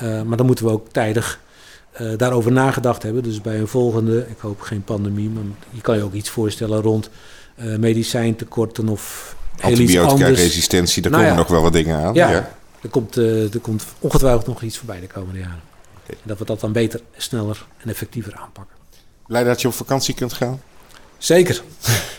Maar 0.00 0.36
dan 0.36 0.46
moeten 0.46 0.64
we 0.64 0.70
ook 0.70 0.88
tijdig 0.92 1.40
uh, 2.00 2.12
daarover 2.16 2.52
nagedacht 2.52 3.02
hebben. 3.02 3.22
Dus 3.22 3.40
bij 3.40 3.58
een 3.58 3.68
volgende, 3.68 4.26
ik 4.28 4.38
hoop 4.38 4.60
geen 4.60 4.84
pandemie, 4.84 5.28
maar 5.28 5.42
je 5.70 5.80
kan 5.80 5.96
je 5.96 6.02
ook 6.02 6.12
iets 6.12 6.30
voorstellen 6.30 6.82
rond 6.82 7.10
uh, 7.56 7.76
medicijntekorten 7.76 8.88
of 8.88 9.36
Antibiotica-resistentie, 9.60 11.02
daar 11.02 11.10
nou 11.10 11.22
komen 11.22 11.38
nog 11.38 11.48
wel 11.48 11.62
wat 11.62 11.72
dingen 11.72 11.96
aan. 11.96 12.14
Ja, 12.14 12.30
ja. 12.30 12.50
Er, 12.80 12.88
komt, 12.88 13.16
er 13.16 13.60
komt 13.62 13.84
ongetwijfeld 13.98 14.46
nog 14.46 14.62
iets 14.62 14.78
voorbij 14.78 15.00
de 15.00 15.06
komende 15.06 15.38
jaren. 15.38 15.60
Okay. 16.02 16.16
Dat 16.22 16.38
we 16.38 16.44
dat 16.44 16.60
dan 16.60 16.72
beter, 16.72 17.00
sneller 17.16 17.66
en 17.78 17.90
effectiever 17.90 18.34
aanpakken. 18.34 18.76
Blij 19.26 19.44
dat 19.44 19.60
je 19.60 19.68
op 19.68 19.74
vakantie 19.74 20.14
kunt 20.14 20.32
gaan? 20.32 20.60
Zeker. 21.18 21.62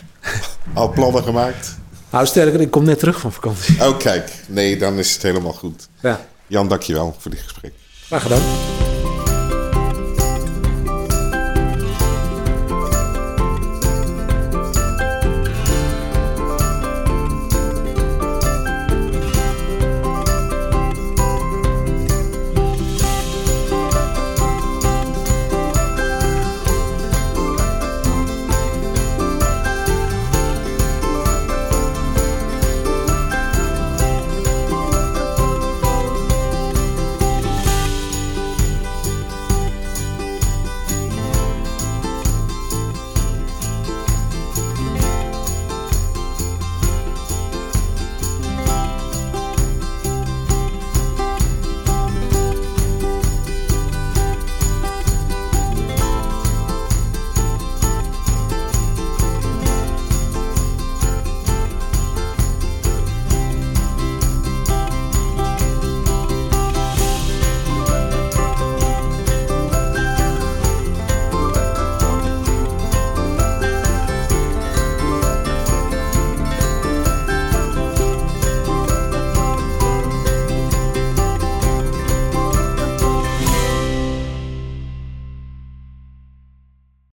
Al 0.74 0.90
plannen 0.90 1.22
gemaakt? 1.22 1.76
Nou, 2.10 2.26
sterker, 2.26 2.60
ik 2.60 2.70
kom 2.70 2.84
net 2.84 2.98
terug 2.98 3.20
van 3.20 3.32
vakantie. 3.32 3.80
Oh, 3.80 3.98
kijk. 3.98 4.32
Nee, 4.48 4.76
dan 4.76 4.98
is 4.98 5.12
het 5.12 5.22
helemaal 5.22 5.52
goed. 5.52 5.88
Ja. 6.00 6.26
Jan, 6.46 6.68
dankjewel 6.68 7.16
voor 7.18 7.30
dit 7.30 7.40
gesprek. 7.40 7.72
Graag 8.06 8.22
gedaan. 8.22 8.83